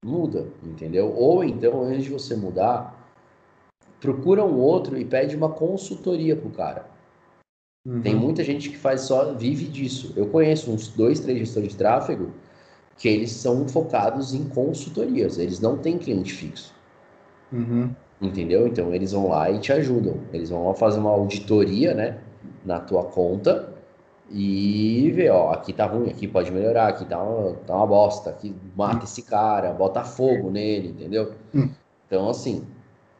[0.04, 1.12] Muda, entendeu?
[1.12, 3.12] Ou então, antes de você mudar,
[4.00, 6.93] procura um outro e pede uma consultoria pro cara.
[7.84, 8.00] Uhum.
[8.00, 10.12] Tem muita gente que faz só, vive disso.
[10.16, 12.32] Eu conheço uns dois, três gestores de tráfego
[12.96, 16.72] que eles são focados em consultorias, eles não têm cliente fixo.
[17.52, 17.90] Uhum.
[18.20, 18.66] Entendeu?
[18.66, 20.20] Então eles vão lá e te ajudam.
[20.32, 22.18] Eles vão lá fazer uma auditoria, né,
[22.64, 23.74] na tua conta
[24.30, 28.30] e ver, ó, aqui tá ruim, aqui pode melhorar, aqui tá uma, tá uma bosta,
[28.30, 29.04] aqui mata uhum.
[29.04, 31.32] esse cara, bota fogo nele, entendeu?
[31.52, 31.70] Uhum.
[32.06, 32.64] Então, assim,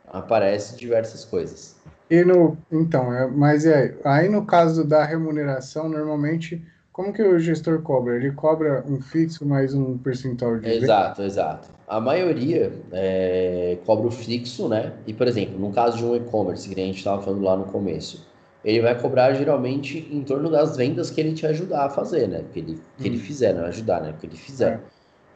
[0.07, 1.77] aparece diversas coisas.
[2.15, 6.63] E no, então, é, mas é, aí no caso da remuneração, normalmente,
[6.93, 8.15] como que o gestor cobra?
[8.15, 11.71] Ele cobra um fixo mais um percentual de Exato, exato.
[11.89, 14.93] A maioria é, cobra o fixo, né?
[15.09, 17.65] E, por exemplo, no caso de um e-commerce, que a gente estava falando lá no
[17.65, 18.25] começo,
[18.65, 22.45] ele vai cobrar geralmente em torno das vendas que ele te ajudar a fazer, né?
[22.53, 23.07] Que ele, que hum.
[23.07, 24.15] ele fizer, não ajudar, né?
[24.21, 24.75] Que ele fizer.
[24.75, 24.81] É.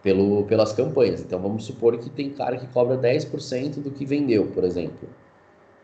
[0.01, 1.21] Pelo, pelas campanhas.
[1.21, 5.09] Então vamos supor que tem cara que cobra 10% do que vendeu, por exemplo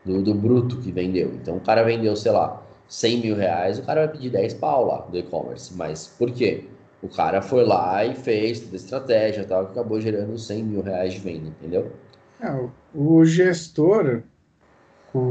[0.05, 1.33] do, do bruto que vendeu.
[1.35, 4.87] Então o cara vendeu, sei lá, 100 mil reais, o cara vai pedir 10 pau
[4.87, 5.75] lá do e-commerce.
[5.75, 6.65] Mas por quê?
[7.03, 10.83] O cara foi lá e fez toda a estratégia tal, que acabou gerando 100 mil
[10.83, 11.93] reais de venda, entendeu?
[12.41, 14.23] É, o gestor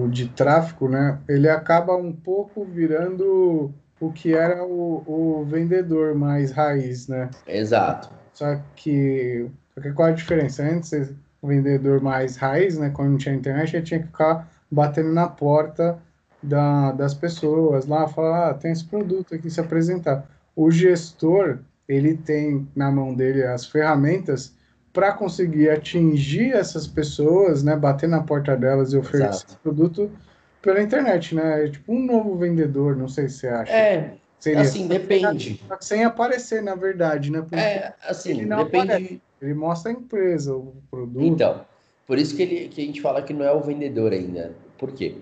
[0.09, 6.51] de tráfego, né, ele acaba um pouco virando o que era o, o vendedor mais
[6.51, 7.30] raiz, né?
[7.47, 8.09] Exato.
[8.34, 10.63] Só que, só que qual a diferença?
[10.63, 15.11] Antes, o vendedor mais raiz, né, quando não tinha internet, ele tinha que ficar batendo
[15.11, 15.99] na porta
[16.41, 20.28] da, das pessoas lá, falar, ah, tem esse produto aqui, se apresentar.
[20.55, 24.55] O gestor, ele tem na mão dele as ferramentas
[24.91, 30.11] para conseguir atingir essas pessoas, né, bater na porta delas e oferecer esse produto
[30.61, 31.65] pela internet, né?
[31.65, 33.74] É tipo um novo vendedor, não sei se você acha.
[33.74, 34.61] É, Seria.
[34.61, 35.61] assim, depende.
[35.82, 37.41] Sem aparecer, na verdade, né?
[37.41, 38.91] Porque é, assim, depende.
[38.91, 39.21] Aparece.
[39.41, 41.26] Ele mostra a empresa, o produto.
[41.26, 41.65] Então,
[42.08, 44.56] por isso que, ele, que a gente fala que não é o vendedor ainda.
[44.78, 45.16] Por quê?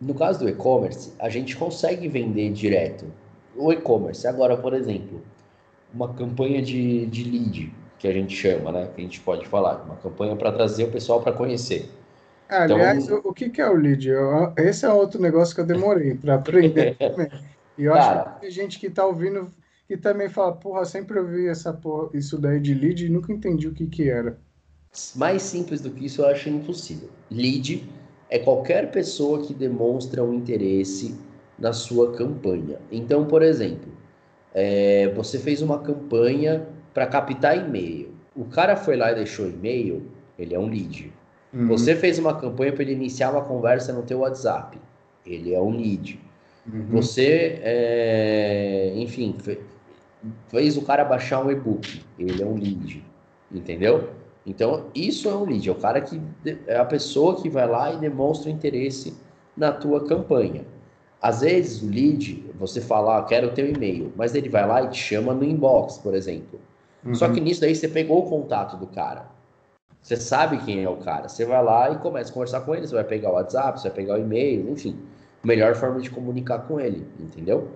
[0.00, 3.06] No caso do e-commerce, a gente consegue vender direto.
[3.54, 5.22] O e-commerce, agora, por exemplo,
[5.92, 8.88] uma campanha de, de lead, que a gente chama, né?
[8.94, 9.82] Que a gente pode falar.
[9.84, 11.88] Uma campanha para trazer o pessoal para conhecer.
[12.48, 14.08] Ah, então, aliás, o, o que, que é o lead?
[14.08, 17.30] Eu, esse é outro negócio que eu demorei para aprender também.
[17.78, 19.52] E eu Cara, acho que tem gente que está ouvindo
[19.86, 23.68] que também fala, porra, sempre ouvi essa porra, isso daí de lead e nunca entendi
[23.68, 24.38] o que que era.
[25.16, 27.08] Mais simples do que isso eu acho impossível.
[27.30, 27.88] Lead
[28.28, 31.14] é qualquer pessoa que demonstra um interesse
[31.58, 32.78] na sua campanha.
[32.90, 33.90] Então, por exemplo,
[34.54, 38.10] é, você fez uma campanha para captar e-mail.
[38.34, 40.02] O cara foi lá e deixou e-mail,
[40.38, 41.12] ele é um lead.
[41.52, 41.68] Uhum.
[41.68, 44.78] Você fez uma campanha para ele iniciar uma conversa no teu WhatsApp,
[45.24, 46.18] ele é um lead.
[46.70, 46.86] Uhum.
[46.90, 49.36] Você, é, enfim,
[50.48, 53.04] fez o cara baixar um e-book, ele é um lead,
[53.50, 54.08] entendeu?
[54.44, 56.20] Então, isso é um lead, é o cara que
[56.66, 59.14] é a pessoa que vai lá e demonstra interesse
[59.56, 60.64] na tua campanha.
[61.20, 64.82] Às vezes, o lead, você fala, ah, quero o teu e-mail, mas ele vai lá
[64.82, 66.58] e te chama no inbox, por exemplo.
[67.04, 67.14] Uhum.
[67.14, 69.26] Só que nisso daí você pegou o contato do cara.
[70.00, 71.28] Você sabe quem é o cara.
[71.28, 72.88] Você vai lá e começa a conversar com ele.
[72.88, 74.98] Você vai pegar o WhatsApp, você vai pegar o e-mail, enfim.
[75.44, 77.68] Melhor forma de comunicar com ele, entendeu?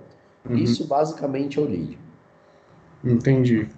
[0.49, 0.57] Uhum.
[0.57, 1.97] Isso basicamente é o lead.
[3.05, 3.69] Entendi.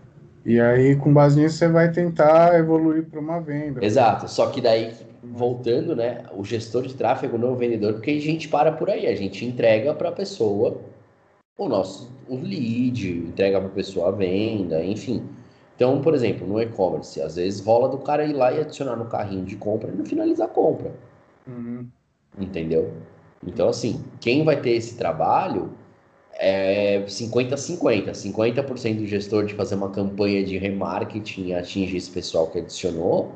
[0.44, 3.84] E aí, com base nisso, você vai tentar evoluir para uma venda.
[3.84, 4.28] Exato.
[4.28, 6.24] Só que daí, voltando, né?
[6.34, 9.06] O gestor de tráfego não é o vendedor, porque a gente para por aí.
[9.06, 10.80] A gente entrega para a pessoa
[11.58, 15.24] o nosso o lead, entrega para a pessoa a venda, enfim.
[15.74, 19.06] Então, por exemplo, no e-commerce, às vezes rola do cara ir lá e adicionar no
[19.06, 20.92] carrinho de compra e não finalizar a compra.
[21.46, 21.86] Uhum.
[22.38, 22.92] Entendeu?
[23.46, 25.70] Então, assim, quem vai ter esse trabalho
[26.38, 28.12] é 50-50.
[28.12, 33.34] 50%, do gestor de fazer uma campanha de remarketing e atingir esse pessoal que adicionou,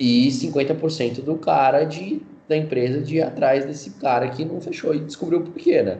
[0.00, 4.94] e 50% do cara de, da empresa de ir atrás desse cara que não fechou
[4.94, 5.98] e descobriu por quê, né?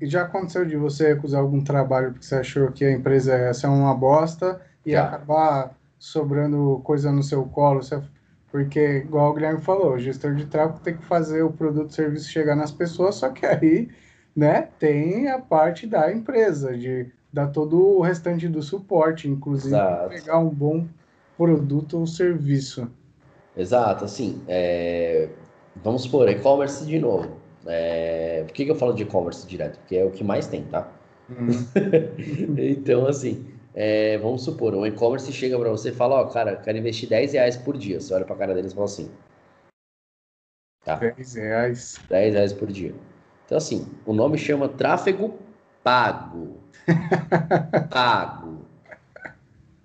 [0.00, 3.66] E já aconteceu de você recusar algum trabalho porque você achou que a empresa essa
[3.66, 5.04] é uma bosta e já.
[5.04, 7.80] acabar sobrando coisa no seu colo?
[8.50, 11.94] Porque, igual o Guilherme falou, o gestor de tráfego tem que fazer o produto e
[11.94, 13.88] serviço chegar nas pessoas, só que aí
[14.34, 19.76] né, tem a parte da empresa, de dar todo o restante do suporte, inclusive
[20.08, 20.86] pegar um bom
[21.36, 22.90] produto ou serviço.
[23.56, 25.28] Exato, assim, é...
[25.76, 27.36] vamos supor, e-commerce de novo.
[27.66, 28.44] É...
[28.46, 29.78] Por que, que eu falo de e-commerce direto?
[29.78, 30.90] Porque é o que mais tem, tá?
[31.30, 31.48] Hum.
[32.58, 34.18] então, assim, é...
[34.18, 37.32] vamos supor, um e-commerce chega para você e fala, ó, oh, cara, quero investir 10
[37.32, 38.00] reais por dia.
[38.00, 39.10] Você olha pra cara deles e fala assim.
[40.84, 40.96] Tá.
[40.96, 42.00] 10 reais.
[42.08, 42.94] 10 reais por dia.
[43.44, 45.38] Então, assim, o nome chama tráfego
[45.82, 46.60] pago.
[47.90, 48.62] pago.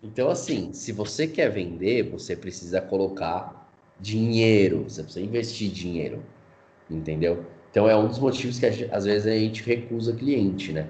[0.02, 6.24] Então, assim, se você quer vender, você precisa colocar dinheiro, você precisa investir dinheiro,
[6.90, 7.46] entendeu?
[7.72, 10.90] Então, é um dos motivos que às vezes a gente recusa cliente, né?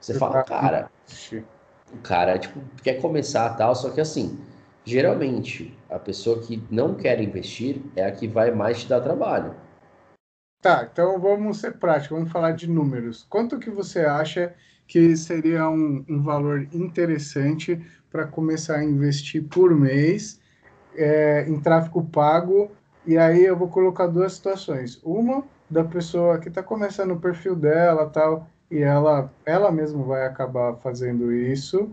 [0.00, 0.90] Você fala, cara,
[1.92, 4.38] o cara, tipo, quer começar tal, só que assim,
[4.84, 9.54] geralmente, a pessoa que não quer investir é a que vai mais te dar trabalho.
[10.60, 13.24] Tá, então vamos ser práticos, vamos falar de números.
[13.30, 14.52] Quanto que você acha
[14.88, 17.80] que seria um, um valor interessante
[18.10, 20.40] para começar a investir por mês
[20.96, 22.72] é, em tráfego pago?
[23.06, 25.00] E aí eu vou colocar duas situações.
[25.04, 30.26] Uma da pessoa que está começando o perfil dela tal, e ela, ela mesma vai
[30.26, 31.88] acabar fazendo isso,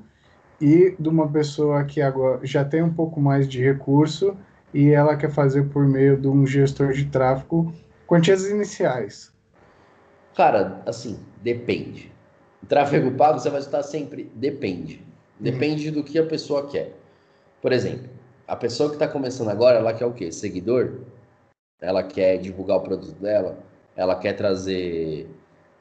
[0.59, 4.35] e de uma pessoa que agora já tem um pouco mais de recurso
[4.73, 7.73] e ela quer fazer por meio de um gestor de tráfego
[8.07, 9.33] Quantias iniciais.
[10.35, 12.11] Cara, assim, depende.
[12.67, 15.03] Tráfego pago você vai estar sempre depende.
[15.39, 16.93] Depende do que a pessoa quer.
[17.61, 18.09] Por exemplo,
[18.47, 20.31] a pessoa que está começando agora, ela quer o quê?
[20.31, 20.99] Seguidor?
[21.81, 23.57] Ela quer divulgar o produto dela?
[23.95, 25.29] Ela quer trazer,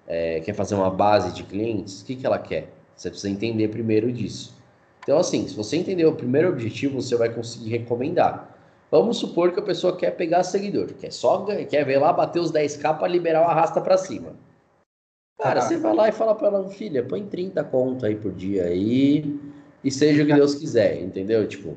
[0.07, 2.03] é, quer fazer uma base de clientes?
[2.03, 2.69] O que, que ela quer?
[2.97, 4.55] Você precisa entender primeiro disso.
[5.03, 8.54] Então, assim, se você entender o primeiro objetivo, você vai conseguir recomendar.
[8.95, 12.53] Vamos supor que a pessoa quer pegar seguidor, quer só quer ver lá bater os
[12.53, 14.37] 10k para liberar o arrasta para cima.
[15.37, 18.67] Cara, você vai lá e fala para ela, filha, põe 30 conto aí por dia
[18.67, 19.37] aí
[19.83, 21.45] e seja o que Deus quiser, entendeu?
[21.49, 21.77] Tipo,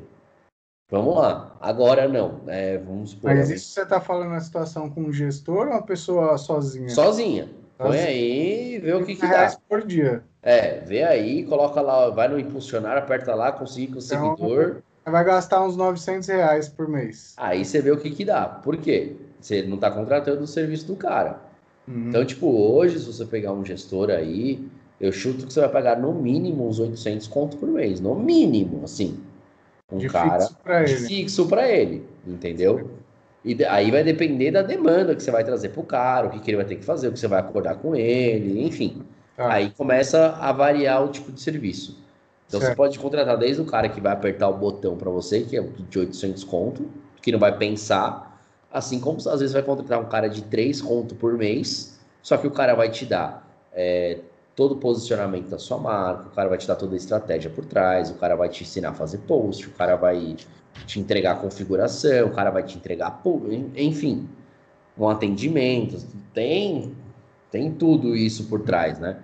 [0.88, 1.56] vamos lá.
[1.60, 3.34] Agora não, é, vamos supor.
[3.34, 6.88] Mas isso você tá falando na situação com um gestor ou uma pessoa sozinha?
[6.88, 7.48] Sozinha.
[7.76, 9.58] Põe aí, vê o que que dá.
[9.68, 10.22] por dia.
[10.40, 14.82] É, vê aí, coloca lá, vai no impulsionar, aperta lá, conseguir com o então, seguidor
[15.08, 17.34] vai gastar uns 900 reais por mês.
[17.36, 18.46] Aí você vê o que que dá.
[18.46, 19.16] Por quê?
[19.40, 21.40] Você não está contratando o serviço do cara.
[21.86, 22.08] Uhum.
[22.08, 24.68] Então, tipo, hoje, se você pegar um gestor aí,
[25.00, 28.00] eu chuto que você vai pagar no mínimo uns 800 conto por mês.
[28.00, 29.18] No mínimo, assim.
[29.90, 30.96] Um de cara fixo pra ele.
[30.96, 32.90] fixo para ele, entendeu?
[33.44, 36.50] E aí vai depender da demanda que você vai trazer pro cara, o que, que
[36.50, 39.02] ele vai ter que fazer, o que você vai acordar com ele, enfim.
[39.36, 39.52] Tá.
[39.52, 41.96] Aí começa a variar o tipo de serviço.
[42.48, 42.72] Então certo.
[42.72, 45.62] você pode contratar desde o cara que vai apertar o botão para você, que é
[45.62, 46.90] de 800 conto,
[47.20, 48.42] que não vai pensar,
[48.72, 52.46] assim como às vezes vai contratar um cara de 3 conto por mês, só que
[52.46, 54.18] o cara vai te dar é,
[54.56, 57.66] todo o posicionamento da sua marca, o cara vai te dar toda a estratégia por
[57.66, 60.34] trás, o cara vai te ensinar a fazer post, o cara vai
[60.86, 63.22] te entregar a configuração, o cara vai te entregar,
[63.76, 64.26] enfim,
[64.98, 66.96] um atendimento, tem,
[67.50, 69.18] tem tudo isso por trás, né?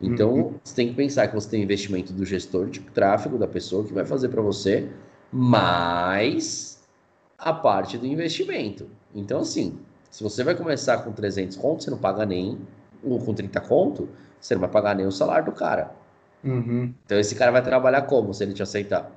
[0.00, 0.54] Então, uhum.
[0.62, 3.92] você tem que pensar que você tem investimento do gestor de tráfego, da pessoa que
[3.92, 4.88] vai fazer para você,
[5.32, 6.86] mais
[7.38, 8.88] a parte do investimento.
[9.14, 9.78] Então, assim,
[10.10, 12.58] se você vai começar com 300 contos, você não paga nem,
[13.02, 14.08] ou com 30 conto,
[14.40, 15.90] você não vai pagar nem o salário do cara.
[16.44, 16.92] Uhum.
[17.04, 19.10] Então, esse cara vai trabalhar como se ele te aceitar?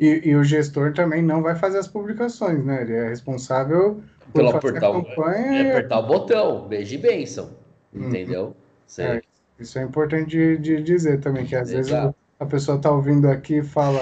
[0.00, 2.82] E, e, o gestor também não vai fazer as publicações, né?
[2.82, 4.02] Ele é responsável
[4.32, 5.62] por Pelo apertar, a campanha.
[5.62, 7.50] É, apertar o botão, beijo e bênção.
[7.92, 8.08] Uhum.
[8.08, 8.56] Entendeu?
[8.98, 9.22] É,
[9.60, 12.02] isso é importante de, de, dizer também, que às Exato.
[12.02, 14.00] vezes a pessoa está ouvindo aqui e fala,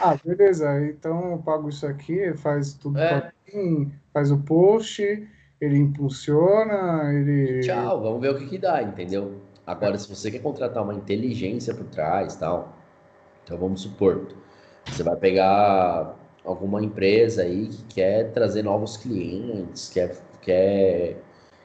[0.00, 3.32] ah, beleza, então eu pago isso aqui, faz tudo é.
[3.54, 5.02] mim, faz o post,
[5.60, 7.60] ele impulsiona, ele...
[7.60, 9.40] Tchau, vamos ver o que, que dá, entendeu?
[9.66, 12.76] Agora, se você quer contratar uma inteligência por trás tal,
[13.44, 14.28] então vamos supor,
[14.86, 21.16] você vai pegar alguma empresa aí que quer trazer novos clientes, quer, quer,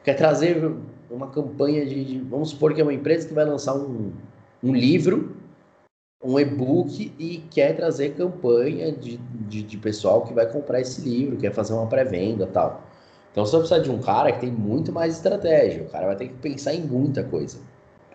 [0.04, 0.72] quer trazer
[1.12, 4.12] uma campanha de, de, Vamos supor que é uma empresa que vai lançar um,
[4.64, 5.36] um livro,
[6.24, 11.38] um e-book e quer trazer campanha de, de, de pessoal que vai comprar esse livro,
[11.38, 12.84] quer fazer uma pré-venda tal.
[13.32, 15.84] Então você vai precisar de um cara que tem muito mais estratégia.
[15.84, 17.57] O cara vai ter que pensar em muita coisa.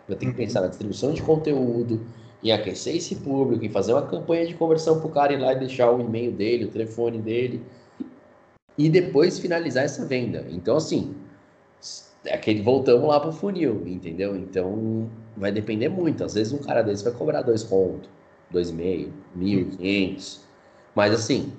[0.06, 2.00] Vai ter que pensar na distribuição de conteúdo,
[2.42, 5.52] em aquecer esse público, em fazer uma campanha de conversão para o cara ir lá
[5.52, 7.62] e deixar o e-mail dele, o telefone dele,
[8.78, 10.46] e depois finalizar essa venda.
[10.50, 11.14] Então, assim,
[12.30, 14.36] aquele voltamos lá para o funil, entendeu?
[14.36, 16.24] Então, vai depender muito.
[16.24, 18.08] Às vezes, um cara desse vai cobrar dois pontos,
[18.50, 20.44] dois e meio, mil, quinhentos.
[20.94, 21.52] Mas, assim,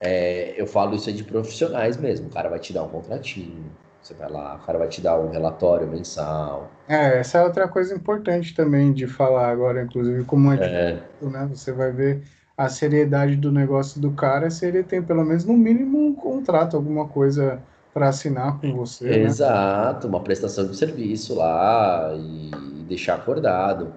[0.00, 2.28] é, eu falo isso de profissionais mesmo.
[2.28, 3.70] O cara vai te dar um contratinho,
[4.02, 6.70] você vai lá, o cara vai te dar um relatório mensal.
[6.88, 11.02] É, essa é outra coisa importante também de falar agora, inclusive, como é, é.
[11.20, 11.48] né?
[11.52, 12.22] Você vai ver
[12.56, 16.76] a seriedade do negócio do cara se ele tem pelo menos no mínimo um contrato,
[16.76, 17.62] alguma coisa
[17.92, 19.04] para assinar com você.
[19.04, 19.18] Né?
[19.18, 22.50] Exato, uma prestação de serviço lá e
[22.84, 23.92] deixar acordado.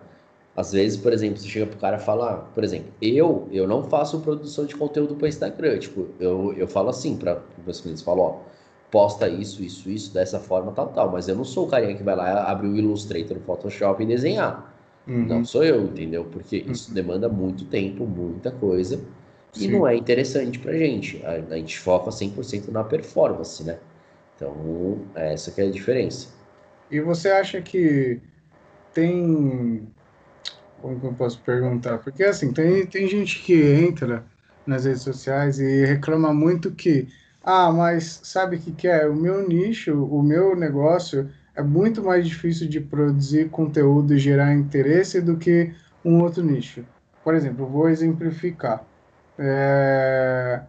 [0.55, 3.67] Às vezes, por exemplo, você chega pro cara e fala, ah, por exemplo, eu eu
[3.67, 7.81] não faço produção de conteúdo para Instagram, tipo, eu, eu falo assim para os meus
[7.81, 8.39] clientes, falo, ó,
[8.89, 11.11] posta isso, isso, isso, dessa forma, tal, tal.
[11.11, 14.05] Mas eu não sou o carinha que vai lá abrir o Illustrator, o Photoshop e
[14.05, 14.73] desenhar.
[15.05, 15.25] Uhum.
[15.25, 16.25] Não sou eu, entendeu?
[16.31, 16.71] Porque uhum.
[16.71, 18.99] isso demanda muito tempo, muita coisa.
[19.55, 19.65] Sim.
[19.65, 21.23] E não é interessante pra gente.
[21.25, 23.77] A, a gente foca 100% na performance, né?
[24.35, 26.27] Então, essa que é a diferença.
[26.91, 28.19] E você acha que
[28.93, 29.87] tem...
[30.81, 31.97] Como que eu posso perguntar?
[31.99, 34.23] Porque, assim, tem, tem gente que entra
[34.67, 37.07] nas redes sociais e reclama muito que
[37.47, 39.07] ah, mas sabe o que, que é?
[39.07, 44.55] O meu nicho, o meu negócio é muito mais difícil de produzir conteúdo e gerar
[44.55, 45.71] interesse do que
[46.03, 46.83] um outro nicho.
[47.23, 48.83] Por exemplo, vou exemplificar.
[49.37, 50.61] É...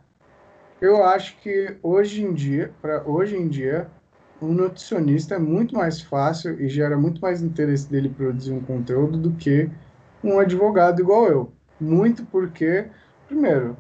[0.81, 3.89] Eu acho que hoje em dia, para hoje em dia,
[4.41, 9.17] um nutricionista é muito mais fácil e gera muito mais interesse dele produzir um conteúdo
[9.17, 9.71] do que
[10.23, 11.53] um advogado igual eu.
[11.81, 12.87] Muito porque,
[13.27, 13.77] primeiro,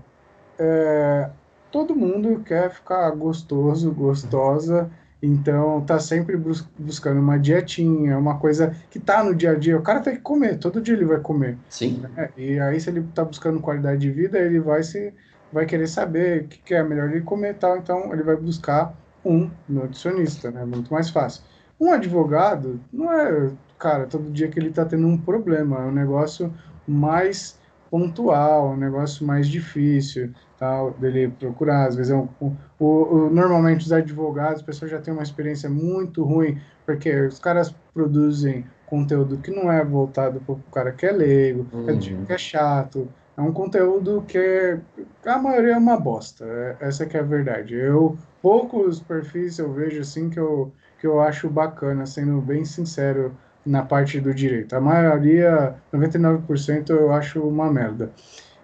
[0.59, 1.31] é,
[1.71, 4.91] todo mundo quer ficar gostoso, gostosa,
[5.23, 9.79] então tá sempre bus buscando uma dietinha, uma coisa que tá no dia a dia.
[9.79, 11.57] O cara tem que comer, todo dia ele vai comer.
[11.69, 12.03] Sim.
[12.17, 12.31] Né?
[12.37, 15.13] E aí se ele tá buscando qualidade de vida, ele vai se
[15.53, 18.37] vai querer saber o que, que é melhor ele comer e tal, então ele vai
[18.37, 18.95] buscar
[19.25, 20.65] um nutricionista, né?
[20.65, 21.43] Muito mais fácil.
[21.81, 25.93] Um advogado não é, cara, todo dia que ele tá tendo um problema, é um
[25.93, 26.53] negócio
[26.87, 27.59] mais
[27.91, 31.87] pontual, um negócio mais difícil tal, dele procurar.
[31.87, 35.69] Às vezes, é um, o, o, normalmente os advogados, as pessoas já têm uma experiência
[35.69, 41.07] muito ruim, porque os caras produzem conteúdo que não é voltado para o cara que
[41.07, 42.25] é leigo, é uhum.
[42.25, 43.09] que é chato.
[43.37, 44.79] É um conteúdo que
[45.27, 46.45] a maioria é uma bosta.
[46.47, 47.75] É, essa que é a verdade.
[47.75, 53.37] Eu poucos perfis eu vejo assim que eu que eu acho bacana, sendo bem sincero
[53.67, 54.75] na parte do direito.
[54.75, 58.15] A maioria, 99% eu acho uma merda.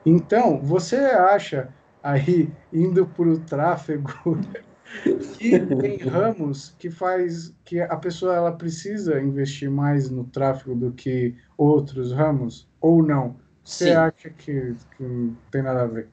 [0.05, 4.11] Então, você acha aí indo para o tráfego
[5.38, 10.92] que tem ramos que faz que a pessoa ela precisa investir mais no tráfego do
[10.92, 13.40] que outros ramos ou não?
[13.64, 13.94] Você Sim.
[13.94, 16.09] acha que, que não tem nada a ver?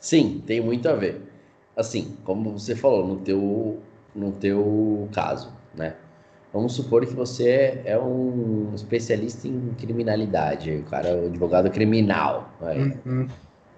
[0.00, 1.22] Sim, tem muito a ver.
[1.76, 3.82] Assim, como você falou no teu
[4.14, 5.96] no teu caso, né?
[6.54, 12.48] Vamos supor que você é um especialista em criminalidade, o cara é um advogado criminal.
[13.04, 13.26] Uhum.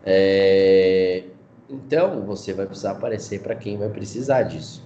[0.04, 1.24] É,
[1.70, 4.84] então, você vai precisar aparecer para quem vai precisar disso.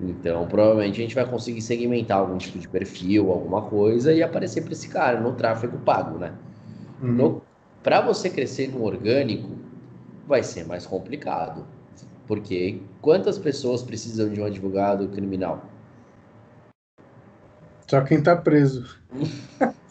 [0.00, 4.62] Então, provavelmente a gente vai conseguir segmentar algum tipo de perfil, alguma coisa e aparecer
[4.62, 6.34] para esse cara no tráfego pago, né?
[7.02, 7.40] Uhum.
[7.82, 9.50] Para você crescer no orgânico,
[10.24, 11.66] vai ser mais complicado.
[12.28, 15.64] Porque quantas pessoas precisam de um advogado criminal?
[17.86, 18.98] Só quem tá preso.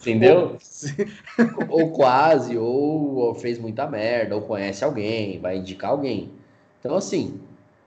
[0.00, 0.56] Entendeu?
[1.68, 6.30] ou quase, ou fez muita merda, ou conhece alguém, vai indicar alguém.
[6.78, 7.40] Então, assim,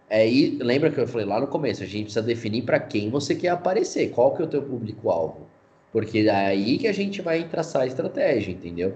[0.10, 0.26] é,
[0.60, 3.49] lembra que eu falei lá no começo, a gente precisa definir para quem você quer
[3.49, 5.47] aparecer, qual que é o teu público-alvo.
[5.91, 8.95] Porque é aí que a gente vai traçar a estratégia, entendeu?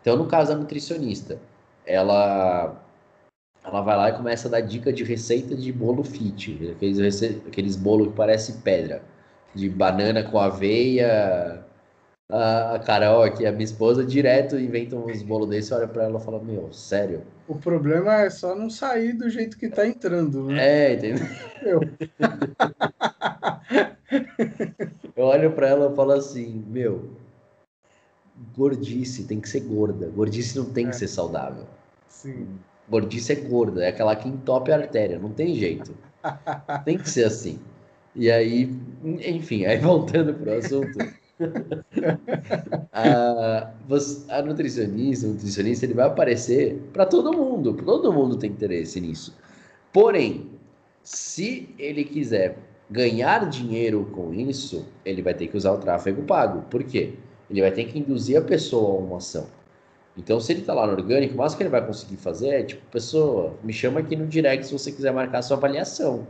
[0.00, 1.38] Então, no caso da nutricionista,
[1.86, 2.76] ela
[3.62, 7.76] ela vai lá e começa a dar dica de receita de bolo fit, aqueles, aqueles
[7.76, 9.02] bolos que parece pedra,
[9.54, 11.64] de banana com aveia.
[12.32, 16.22] A Carol aqui, a minha esposa, direto inventa uns bolos desse, olha para ela e
[16.22, 17.22] fala, meu, sério.
[17.48, 20.92] O problema é só não sair do jeito que tá entrando, né?
[20.92, 21.26] É, entendeu?
[21.64, 21.80] Meu.
[25.16, 27.10] Eu olho para ela e falo assim, meu,
[28.56, 30.08] gordice tem que ser gorda.
[30.08, 30.90] Gordice não tem é.
[30.90, 31.66] que ser saudável.
[32.08, 32.46] Sim.
[32.88, 35.94] Gordice é gorda, é aquela que entope a artéria, não tem jeito.
[36.84, 37.58] tem que ser assim.
[38.14, 38.70] E aí,
[39.04, 40.98] enfim, aí voltando pro assunto.
[42.92, 47.74] a, você, a nutricionista, o nutricionista, ele vai aparecer para todo mundo.
[47.74, 49.36] Todo mundo tem interesse nisso.
[49.92, 50.50] Porém,
[51.02, 52.58] se ele quiser
[52.90, 56.62] ganhar dinheiro com isso, ele vai ter que usar o tráfego pago.
[56.68, 57.14] Por quê?
[57.48, 59.46] Ele vai ter que induzir a pessoa a uma ação.
[60.16, 62.62] Então, se ele está lá no orgânico, o máximo que ele vai conseguir fazer é,
[62.62, 66.26] tipo, pessoa, me chama aqui no direct se você quiser marcar sua avaliação.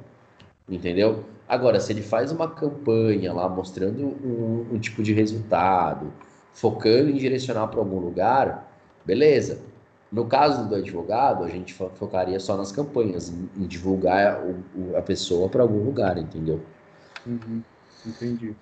[0.70, 1.24] Entendeu?
[1.48, 6.12] Agora, se ele faz uma campanha lá mostrando um, um tipo de resultado,
[6.54, 8.70] focando em direcionar para algum lugar,
[9.04, 9.58] beleza.
[10.12, 14.96] No caso do advogado, a gente focaria só nas campanhas, em, em divulgar o, o,
[14.96, 16.60] a pessoa para algum lugar, entendeu?
[17.26, 17.62] Uhum,
[18.06, 18.54] entendi.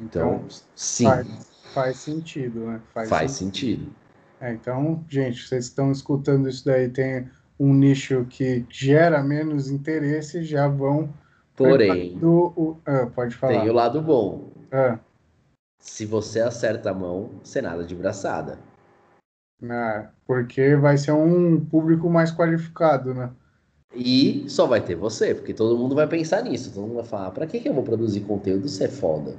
[0.00, 1.04] Então, então sim.
[1.04, 1.26] Faz,
[1.74, 2.80] faz, sentido, né?
[2.92, 3.84] Faz, faz sentido.
[3.84, 4.04] sentido.
[4.40, 7.26] É, então, gente, vocês estão escutando isso daí, tem
[7.58, 11.12] um nicho que gera menos interesse, já vão
[11.56, 13.60] Porém, o, ah, pode falar.
[13.60, 14.50] Tem o lado bom.
[14.72, 14.98] Ah.
[15.78, 18.58] Se você acerta a mão, você nada de braçada.
[19.62, 23.30] Ah, porque vai ser um público mais qualificado, né?
[23.94, 26.72] E só vai ter você, porque todo mundo vai pensar nisso.
[26.72, 29.36] Todo mundo vai falar: pra que, que eu vou produzir conteúdo se é foda?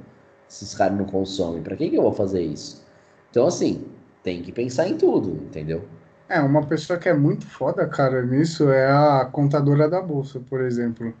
[0.48, 2.86] Se os caras não consomem, pra que, que eu vou fazer isso?
[3.30, 3.84] Então, assim,
[4.22, 5.84] tem que pensar em tudo, entendeu?
[6.28, 10.60] É, uma pessoa que é muito foda, cara, nisso é a contadora da bolsa, por
[10.60, 11.12] exemplo.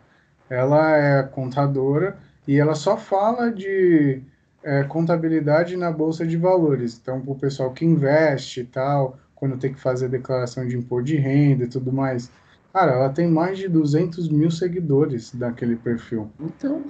[0.48, 2.16] Ela é contadora
[2.46, 4.22] e ela só fala de
[4.62, 6.98] é, contabilidade na bolsa de valores.
[7.00, 11.04] Então, para o pessoal que investe e tal, quando tem que fazer declaração de imposto
[11.04, 12.30] de renda e tudo mais.
[12.72, 16.30] Cara, ela tem mais de 200 mil seguidores daquele perfil.
[16.40, 16.82] Então.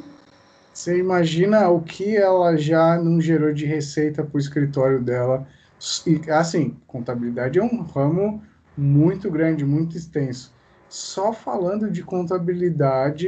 [0.73, 5.47] Você imagina o que ela já não gerou de receita para o escritório dela.
[6.07, 8.43] E, assim, contabilidade é um ramo
[8.77, 10.55] muito grande, muito extenso
[10.89, 13.27] só falando de contabilidade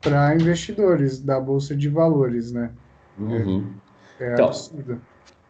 [0.00, 2.70] para investidores da Bolsa de Valores, né?
[3.18, 3.72] Uhum.
[4.20, 5.00] É, é então, absurdo.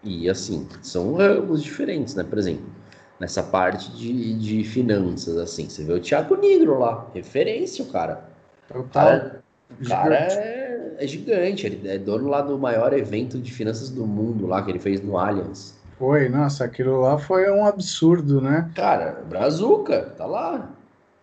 [0.02, 2.22] E assim, são ramos diferentes, né?
[2.22, 2.64] Por exemplo,
[3.18, 8.24] nessa parte de, de finanças, assim, você vê o Thiago Negro lá, referência, o cara.
[8.68, 8.82] Total.
[8.82, 9.42] O cara,
[9.80, 14.06] o cara é, é, gigante, ele é dono lá do maior evento de finanças do
[14.06, 15.76] mundo lá, que ele fez no Allianz.
[15.98, 18.70] Foi, nossa, aquilo lá foi um absurdo, né?
[18.74, 20.70] Cara, Brazuca, tá lá.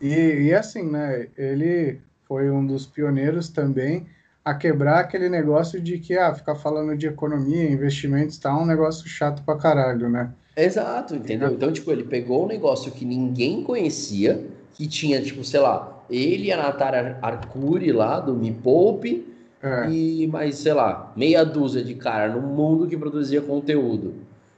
[0.02, 1.28] E, e assim, né?
[1.38, 4.06] Ele foi um dos pioneiros também
[4.44, 9.08] a quebrar aquele negócio de que ah, ficar falando de economia, investimentos, tá um negócio
[9.08, 10.32] chato pra caralho, né?
[10.56, 11.52] Exato, entendeu?
[11.52, 16.46] Então, tipo, ele pegou um negócio que ninguém conhecia, que tinha, tipo, sei lá, ele
[16.46, 19.90] e a Natália Arcuri lá do Me Poupe, é.
[19.90, 24.14] e mais, sei lá, meia dúzia de cara no mundo que produzia conteúdo.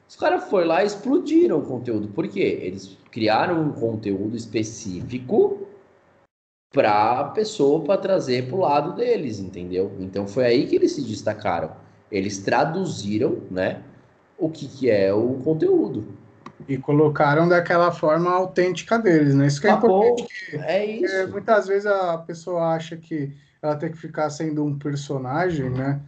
[0.08, 2.08] Os caras foram lá e explodiram o conteúdo.
[2.08, 2.60] Por quê?
[2.62, 5.68] Eles criaram um conteúdo específico
[6.72, 9.92] para a pessoa para trazer para o lado deles, entendeu?
[10.00, 11.72] Então foi aí que eles se destacaram.
[12.12, 13.82] Eles traduziram, né,
[14.38, 16.08] o que, que é o conteúdo.
[16.68, 19.48] E colocaram daquela forma autêntica deles, né?
[19.48, 20.28] Isso que é tá importante.
[20.50, 21.28] Que, é isso.
[21.30, 26.00] muitas vezes a pessoa acha que ela tem que ficar sendo um personagem, né?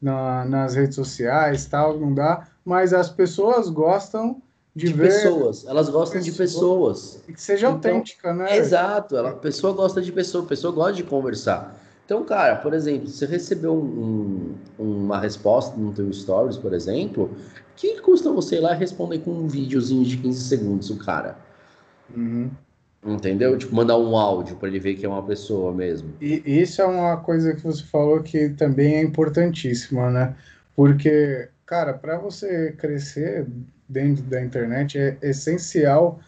[0.00, 4.42] Na, nas redes sociais tal, não dá mas as pessoas gostam
[4.76, 7.24] de, de ver pessoas, elas gostam pessoas, de pessoas.
[7.26, 8.58] E que seja então, autêntica, né?
[8.58, 11.74] Exato, ela, a pessoa gosta de pessoa, a pessoa gosta de conversar.
[12.04, 17.30] Então, cara, por exemplo, você recebeu um, um, uma resposta no teu stories, por exemplo,
[17.74, 21.38] que custa você ir lá responder com um videozinho de 15 segundos o cara?
[22.14, 22.50] Uhum.
[23.02, 23.56] Entendeu?
[23.56, 26.12] Tipo, mandar um áudio para ele ver que é uma pessoa mesmo.
[26.20, 30.36] E isso é uma coisa que você falou que também é importantíssima, né?
[30.76, 33.46] Porque, cara, para você crescer
[33.86, 36.18] dentro da internet é essencial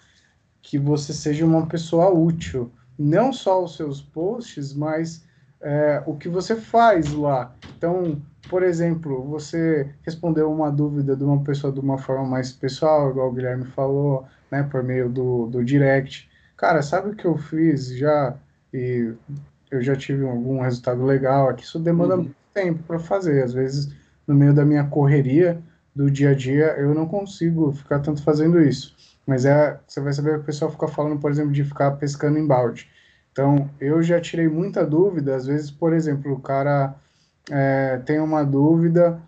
[0.61, 2.70] que você seja uma pessoa útil.
[2.99, 5.24] Não só os seus posts, mas
[5.62, 7.55] é, o que você faz lá.
[7.74, 8.20] Então,
[8.51, 13.30] por exemplo, você respondeu uma dúvida de uma pessoa de uma forma mais pessoal, igual
[13.30, 16.28] o Guilherme falou, né, por meio do, do direct.
[16.55, 18.36] Cara, sabe o que eu fiz já
[18.74, 19.14] e
[19.70, 21.64] eu já tive algum resultado legal aqui?
[21.64, 22.24] Isso demanda uhum.
[22.24, 23.43] muito tempo para fazer.
[23.43, 23.99] Às vezes,
[24.30, 25.60] no meio da minha correria
[25.94, 28.94] do dia a dia, eu não consigo ficar tanto fazendo isso.
[29.26, 32.38] Mas é, você vai saber que o pessoal fica falando, por exemplo, de ficar pescando
[32.38, 32.88] em balde.
[33.32, 35.34] Então, eu já tirei muita dúvida.
[35.34, 36.94] Às vezes, por exemplo, o cara
[37.50, 39.20] é, tem uma dúvida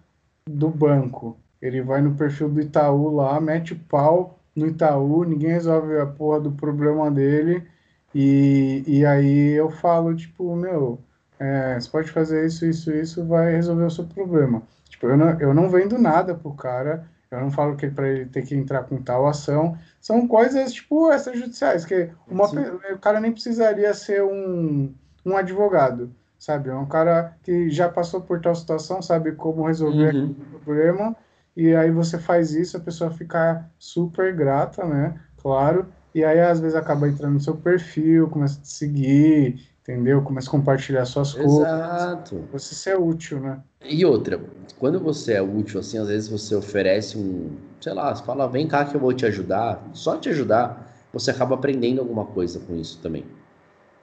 [0.49, 1.37] do banco.
[1.61, 6.07] Ele vai no perfil do Itaú lá, mete o pau no Itaú, ninguém resolve a
[6.07, 7.67] porra do problema dele.
[8.15, 11.01] E, e aí eu falo, tipo, meu,
[11.41, 14.63] é, você pode fazer isso, isso, isso, vai resolver o seu problema.
[15.03, 18.27] Tipo, eu não, eu não vendo nada pro cara, eu não falo que para ele
[18.27, 19.77] ter que entrar com tal ação.
[20.01, 24.95] São coisas, tipo, extrajudiciais, que uma, o cara nem precisaria ser um,
[25.27, 26.71] um advogado, sabe?
[26.71, 30.37] É um cara que já passou por tal situação, sabe como resolver uhum.
[30.55, 31.17] o problema,
[31.57, 35.19] e aí você faz isso, a pessoa fica super grata, né?
[35.43, 40.23] Claro, e aí às vezes acaba entrando no seu perfil, começa a te seguir, entendeu?
[40.23, 41.49] Começa a compartilhar suas Exato.
[41.49, 41.69] coisas.
[41.69, 42.49] Exato.
[42.53, 43.61] Você ser útil, né?
[43.85, 44.41] E outra,
[44.79, 48.67] quando você é útil, assim, às vezes você oferece um, sei lá, você fala, vem
[48.67, 52.77] cá que eu vou te ajudar, só te ajudar, você acaba aprendendo alguma coisa com
[52.77, 53.25] isso também.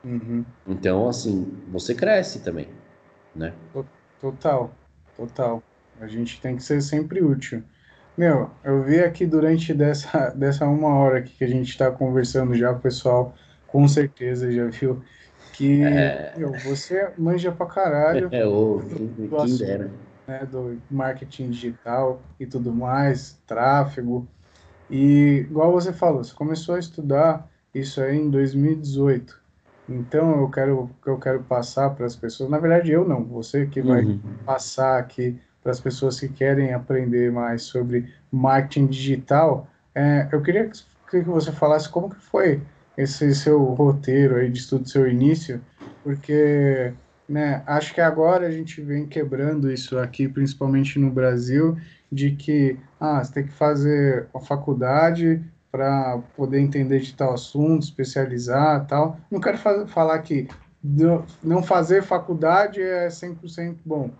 [0.03, 0.45] Uhum.
[0.67, 2.67] Então, assim, você cresce também,
[3.35, 3.53] né?
[4.19, 4.71] Total,
[5.15, 5.63] total.
[5.99, 7.63] A gente tem que ser sempre útil.
[8.17, 12.71] Meu, eu vi aqui durante dessa, dessa uma hora que a gente está conversando já,
[12.71, 13.33] o pessoal
[13.65, 15.01] com certeza já viu
[15.59, 16.33] que é...
[16.37, 18.29] meu, você manja pra caralho.
[18.31, 18.45] É,
[19.45, 19.91] quem dera.
[20.25, 24.25] Né, do marketing digital e tudo mais, tráfego.
[24.89, 27.45] E igual você falou, você começou a estudar
[27.75, 29.37] isso aí em 2018.
[29.89, 33.81] Então eu quero eu quero passar para as pessoas, na verdade eu não, você que
[33.81, 34.19] vai uhum.
[34.45, 39.67] passar aqui para as pessoas que querem aprender mais sobre marketing digital.
[39.93, 40.69] É, eu queria
[41.09, 42.61] que você falasse como que foi
[42.99, 45.61] esse seu roteiro aí de estudo, seu início,
[46.03, 46.91] porque
[47.29, 51.77] né, acho que agora a gente vem quebrando isso aqui, principalmente no Brasil,
[52.11, 55.41] de que ah, você tem que fazer a faculdade
[55.71, 59.17] para poder entender de tal assunto, especializar tal.
[59.31, 60.49] Não quero falar que
[61.41, 64.11] não fazer faculdade é 100% bom,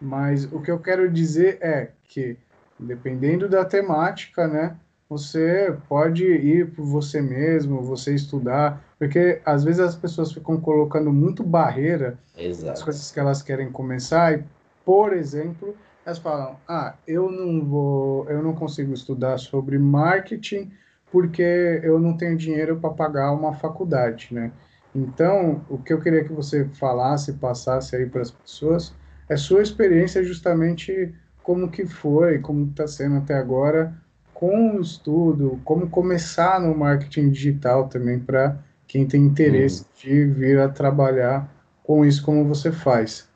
[0.00, 2.36] mas o que eu quero dizer é que,
[2.78, 4.76] dependendo da temática, né,
[5.12, 11.12] você pode ir por você mesmo, você estudar, porque às vezes as pessoas ficam colocando
[11.12, 12.70] muito barreira Exato.
[12.70, 14.42] nas coisas que elas querem começar e,
[14.84, 20.72] por exemplo, elas falam: "Ah, eu não vou, eu não consigo estudar sobre marketing
[21.10, 21.42] porque
[21.82, 24.50] eu não tenho dinheiro para pagar uma faculdade, né?"
[24.94, 28.94] Então, o que eu queria que você falasse, passasse aí para as pessoas
[29.28, 33.94] é sua experiência justamente como que foi, como está sendo até agora
[34.42, 39.88] com o estudo, como começar no marketing digital também para quem tem interesse uhum.
[40.02, 41.48] de vir a trabalhar
[41.84, 43.28] com isso como você faz.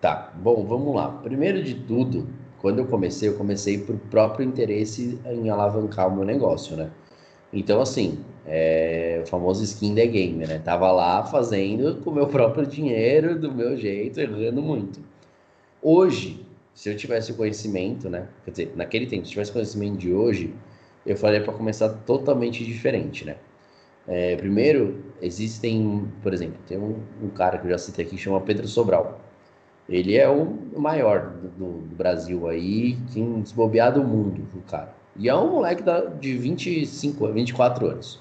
[0.00, 1.08] Tá, bom, vamos lá.
[1.08, 2.28] Primeiro de tudo,
[2.60, 6.90] quando eu comecei, eu comecei por próprio interesse em alavancar o meu negócio, né?
[7.52, 10.60] Então, assim, é, o famoso skin the game, né?
[10.60, 15.00] Tava lá fazendo com o meu próprio dinheiro, do meu jeito, errando muito.
[15.82, 16.45] Hoje,
[16.76, 18.28] se eu tivesse o conhecimento, né?
[18.44, 20.54] Quer dizer, naquele tempo, se tivesse conhecimento de hoje,
[21.06, 23.36] eu faria para começar totalmente diferente, né?
[24.06, 28.22] É, primeiro, existem, por exemplo, tem um, um, cara que eu já citei aqui que
[28.22, 29.18] chama Pedro Sobral.
[29.88, 30.44] Ele é o
[30.76, 34.94] maior do, do Brasil aí, quem desbobear do mundo, o cara.
[35.16, 38.20] E é um moleque da, de 25, 24 anos.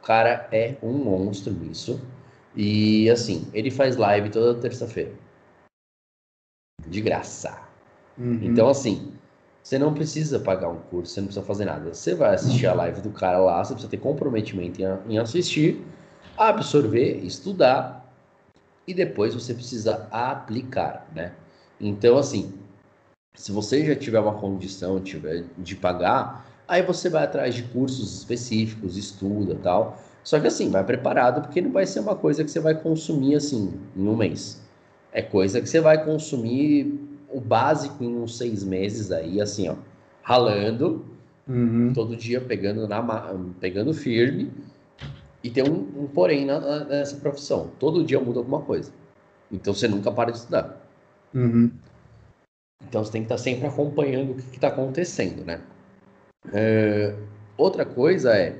[0.00, 2.00] O cara é um monstro nisso.
[2.54, 5.25] E assim, ele faz live toda terça-feira
[6.86, 7.58] de graça.
[8.18, 8.40] Uhum.
[8.42, 9.12] Então, assim,
[9.62, 11.92] você não precisa pagar um curso, você não precisa fazer nada.
[11.92, 15.84] Você vai assistir a live do cara lá, você precisa ter comprometimento em, em assistir,
[16.36, 18.06] absorver, estudar
[18.86, 21.32] e depois você precisa aplicar, né?
[21.80, 22.54] Então, assim,
[23.34, 28.16] se você já tiver uma condição tiver de pagar, aí você vai atrás de cursos
[28.16, 30.00] específicos, estuda tal.
[30.22, 33.36] Só que assim, vai preparado, porque não vai ser uma coisa que você vai consumir
[33.36, 34.60] assim em um mês.
[35.16, 36.92] É coisa que você vai consumir
[37.32, 39.76] o básico em uns seis meses aí, assim, ó,
[40.22, 41.06] ralando,
[41.48, 41.90] uhum.
[41.94, 43.02] todo dia pegando, na,
[43.58, 44.52] pegando firme
[45.42, 47.70] E tem um, um porém na, nessa profissão.
[47.78, 48.92] Todo dia muda alguma coisa.
[49.50, 50.86] Então você nunca para de estudar.
[51.34, 51.70] Uhum.
[52.86, 55.62] Então você tem que estar sempre acompanhando o que está acontecendo, né?
[56.52, 57.14] É,
[57.56, 58.54] outra coisa é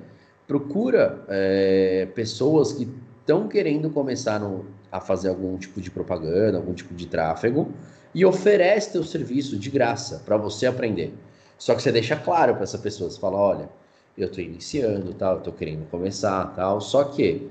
[0.46, 2.88] procura é, pessoas que
[3.20, 7.72] estão querendo começar no, a fazer algum tipo de propaganda, algum tipo de tráfego
[8.14, 11.12] e oferece teu serviço de graça para você aprender.
[11.58, 13.68] Só que você deixa claro para essa pessoa, você fala, olha,
[14.16, 16.80] eu estou iniciando, tal, estou querendo começar, tal.
[16.80, 17.50] Só que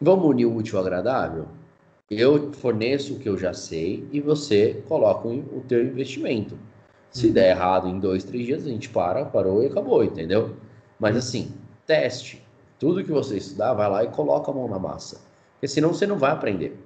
[0.00, 1.46] vamos unir o útil ao agradável.
[2.10, 6.58] Eu forneço o que eu já sei e você coloca o teu investimento.
[7.10, 10.56] Se der errado em dois, três dias, a gente para, parou e acabou, entendeu?
[10.98, 11.52] Mas assim,
[11.86, 12.42] teste.
[12.78, 15.20] Tudo que você estudar, vai lá e coloca a mão na massa.
[15.62, 16.76] Porque senão você não vai aprender.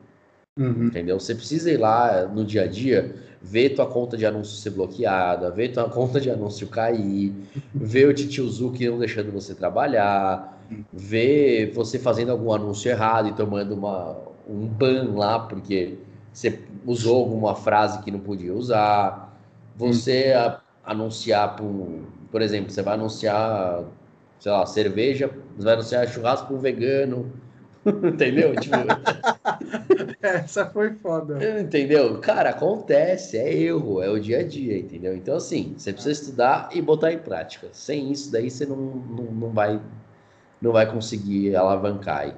[0.58, 0.88] Uhum.
[0.88, 1.18] Entendeu?
[1.18, 5.50] Você precisa ir lá no dia a dia, ver tua conta de anúncio ser bloqueada,
[5.50, 7.32] ver tua conta de anúncio cair,
[7.74, 10.60] ver o tio Zuki não deixando você trabalhar,
[10.92, 14.14] ver você fazendo algum anúncio errado e tomando uma,
[14.46, 15.96] um ban lá porque
[16.30, 19.40] você usou alguma frase que não podia usar.
[19.74, 20.38] Você uhum.
[20.38, 23.84] a, anunciar, por, por exemplo, você vai anunciar,
[24.38, 27.32] sei lá, cerveja, você vai anunciar churrasco para um vegano
[28.02, 28.54] Entendeu?
[28.56, 28.76] Tipo...
[30.20, 31.38] Essa foi foda.
[31.60, 32.18] Entendeu?
[32.20, 35.14] Cara, acontece, é erro, é o dia a dia, entendeu?
[35.14, 37.68] Então, assim, você precisa estudar e botar em prática.
[37.72, 39.80] Sem isso, daí você não, não, não, vai,
[40.60, 42.34] não vai conseguir alavancar aí.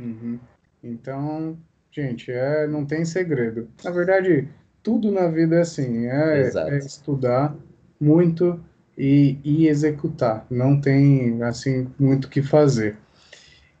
[0.00, 0.38] Uhum.
[0.82, 1.56] Então,
[1.90, 3.68] gente, é, não tem segredo.
[3.84, 4.48] Na verdade,
[4.82, 7.54] tudo na vida é assim, é, é estudar
[8.00, 8.60] muito
[8.96, 10.46] e, e executar.
[10.50, 12.96] Não tem, assim, muito o que fazer.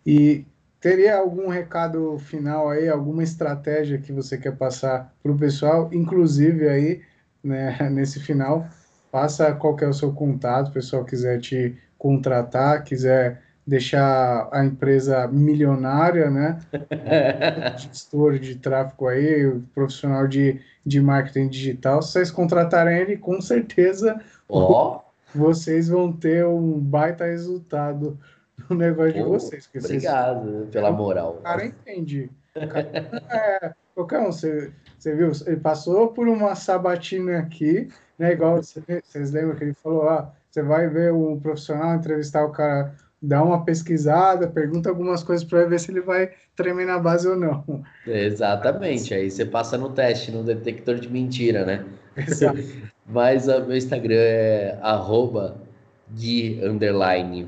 [0.06, 0.44] E
[0.80, 6.68] Teria algum recado final aí, alguma estratégia que você quer passar para o pessoal, inclusive
[6.68, 7.02] aí,
[7.42, 8.66] né, nesse final,
[9.10, 14.64] passa qual é o seu contato, se o pessoal quiser te contratar, quiser deixar a
[14.64, 16.58] empresa milionária, né?
[17.76, 24.18] gestor de tráfego aí, profissional de, de marketing digital, se vocês contratarem ele, com certeza
[24.48, 25.00] oh.
[25.34, 28.18] vocês vão ter um baita resultado
[28.70, 29.68] no negócio de vocês.
[29.74, 30.70] Obrigado vocês...
[30.70, 31.36] pela moral.
[31.40, 32.30] O cara entende.
[32.54, 32.88] O cara,
[33.30, 35.32] é, qualquer um, você, você viu?
[35.46, 37.88] Ele passou por uma sabatina aqui,
[38.18, 38.32] né?
[38.32, 42.94] Igual vocês lembram que ele falou: ah, você vai ver um profissional entrevistar o cara,
[43.20, 47.36] dá uma pesquisada, pergunta algumas coisas para ver se ele vai tremer na base ou
[47.36, 47.64] não.
[48.06, 49.14] Exatamente.
[49.14, 51.84] Aí você passa no teste, no detector de mentira, né?
[52.16, 52.58] Exato.
[53.06, 55.56] Mas o meu Instagram é arroba
[56.10, 56.60] Gui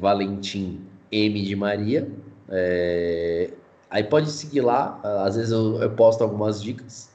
[0.00, 2.08] Valentim M de Maria.
[2.48, 3.50] É...
[3.90, 7.10] Aí pode seguir lá, às vezes eu, eu posto algumas dicas,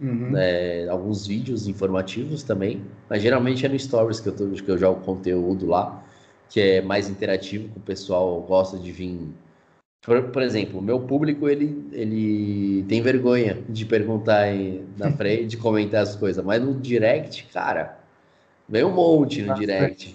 [0.00, 0.30] uhum.
[0.30, 4.78] né, alguns vídeos informativos também, mas geralmente é no Stories que eu, tô, que eu
[4.78, 6.02] jogo conteúdo lá,
[6.48, 9.20] que é mais interativo, que o pessoal gosta de vir.
[10.00, 14.46] Por, por exemplo, o meu público ele, ele tem vergonha de perguntar
[14.96, 17.98] na frente, de comentar as coisas, mas no direct, cara,
[18.68, 20.14] Vem um monte no direct.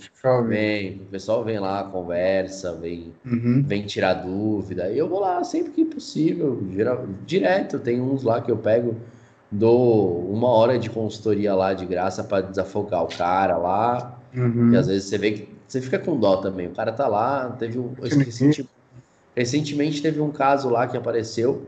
[0.49, 3.63] Vem, o pessoal vem lá, conversa, vem, uhum.
[3.65, 4.89] vem tirar dúvida.
[4.89, 6.59] E eu vou lá sempre que possível,
[7.25, 7.79] direto.
[7.79, 8.95] Tem uns lá que eu pego,
[9.51, 14.19] dou uma hora de consultoria lá de graça para desafogar o cara lá.
[14.35, 14.73] Uhum.
[14.73, 16.67] E às vezes você vê que você fica com dó também.
[16.67, 17.93] O cara tá lá, teve um.
[19.35, 21.67] recentemente teve um caso lá que apareceu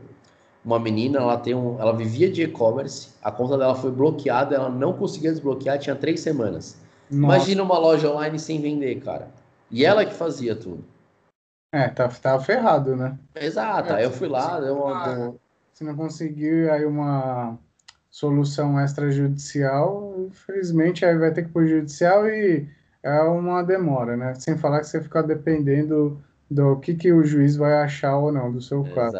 [0.64, 4.70] uma menina, ela tem um, ela vivia de e-commerce, a conta dela foi bloqueada, ela
[4.70, 6.76] não conseguia desbloquear, tinha três semanas.
[7.10, 7.36] Nossa.
[7.36, 9.28] Imagina uma loja online sem vender, cara.
[9.70, 10.84] E ela que fazia tudo.
[11.74, 13.18] É, tá, tá ferrado, né?
[13.34, 15.40] Exato, é, aí eu fui lá, deu uma, deu...
[15.72, 17.58] Se não conseguir aí uma
[18.10, 22.68] solução extrajudicial, infelizmente aí vai ter que ir pro judicial e
[23.02, 24.34] é uma demora, né?
[24.34, 28.52] Sem falar que você fica dependendo do que, que o juiz vai achar ou não
[28.52, 29.16] do seu caso.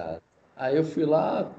[0.62, 1.51] Aí eu fui lá,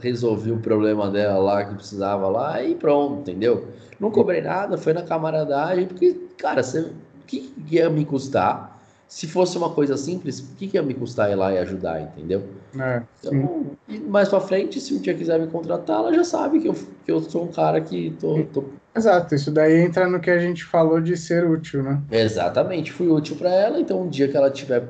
[0.00, 3.66] resolvi o problema dela lá que precisava lá e pronto, entendeu?
[3.98, 6.92] Não cobrei nada, foi na camaradagem, porque, cara, você, o
[7.26, 8.80] que ia me custar?
[9.08, 12.44] Se fosse uma coisa simples, o que ia me custar ir lá e ajudar, entendeu?
[12.78, 16.60] É, então, e mais pra frente, se um dia quiser me contratar, ela já sabe
[16.60, 18.64] que eu, que eu sou um cara que tô, tô...
[18.94, 22.00] Exato, isso daí entra no que a gente falou de ser útil, né?
[22.08, 24.84] Exatamente, fui útil para ela, então um dia que ela tiver,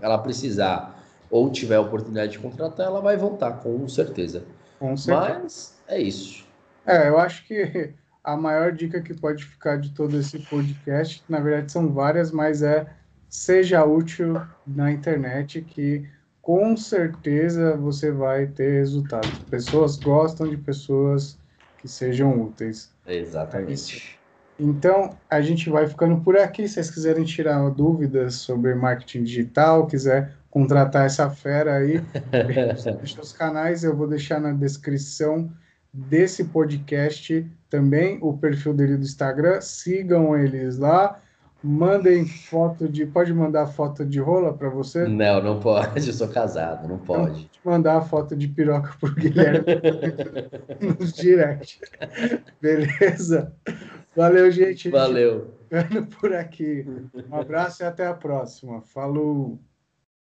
[0.00, 0.99] ela precisar
[1.30, 4.44] ou tiver a oportunidade de contratar, ela vai voltar, com certeza.
[4.78, 5.38] Com certeza.
[5.40, 6.44] Mas é isso.
[6.86, 7.94] É, eu acho que
[8.24, 12.62] a maior dica que pode ficar de todo esse podcast, na verdade são várias, mas
[12.62, 12.92] é
[13.28, 14.34] seja útil
[14.66, 16.08] na internet, que
[16.42, 19.38] com certeza você vai ter resultados.
[19.48, 21.40] Pessoas gostam de pessoas
[21.78, 22.92] que sejam úteis.
[23.06, 24.18] Exatamente.
[24.58, 26.68] Então, a gente vai ficando por aqui.
[26.68, 32.02] Se vocês quiserem tirar dúvidas sobre marketing digital, quiser contratar essa fera aí,
[32.98, 35.50] deixa os canais, eu vou deixar na descrição
[35.92, 39.60] desse podcast também o perfil dele do Instagram.
[39.60, 41.20] Sigam eles lá.
[41.62, 43.04] Mandem foto de.
[43.04, 45.06] Pode mandar foto de rola para você?
[45.06, 46.06] Não, não pode.
[46.06, 47.50] Eu sou casado, não pode.
[47.62, 49.60] Não, mandar foto de piroca pro Guilherme
[50.98, 51.78] nos direct.
[52.62, 53.52] Beleza?
[54.16, 54.88] Valeu, gente.
[54.88, 55.54] Valeu.
[55.68, 56.86] Ficando por aqui.
[57.30, 58.80] Um abraço e até a próxima.
[58.80, 59.58] Falou.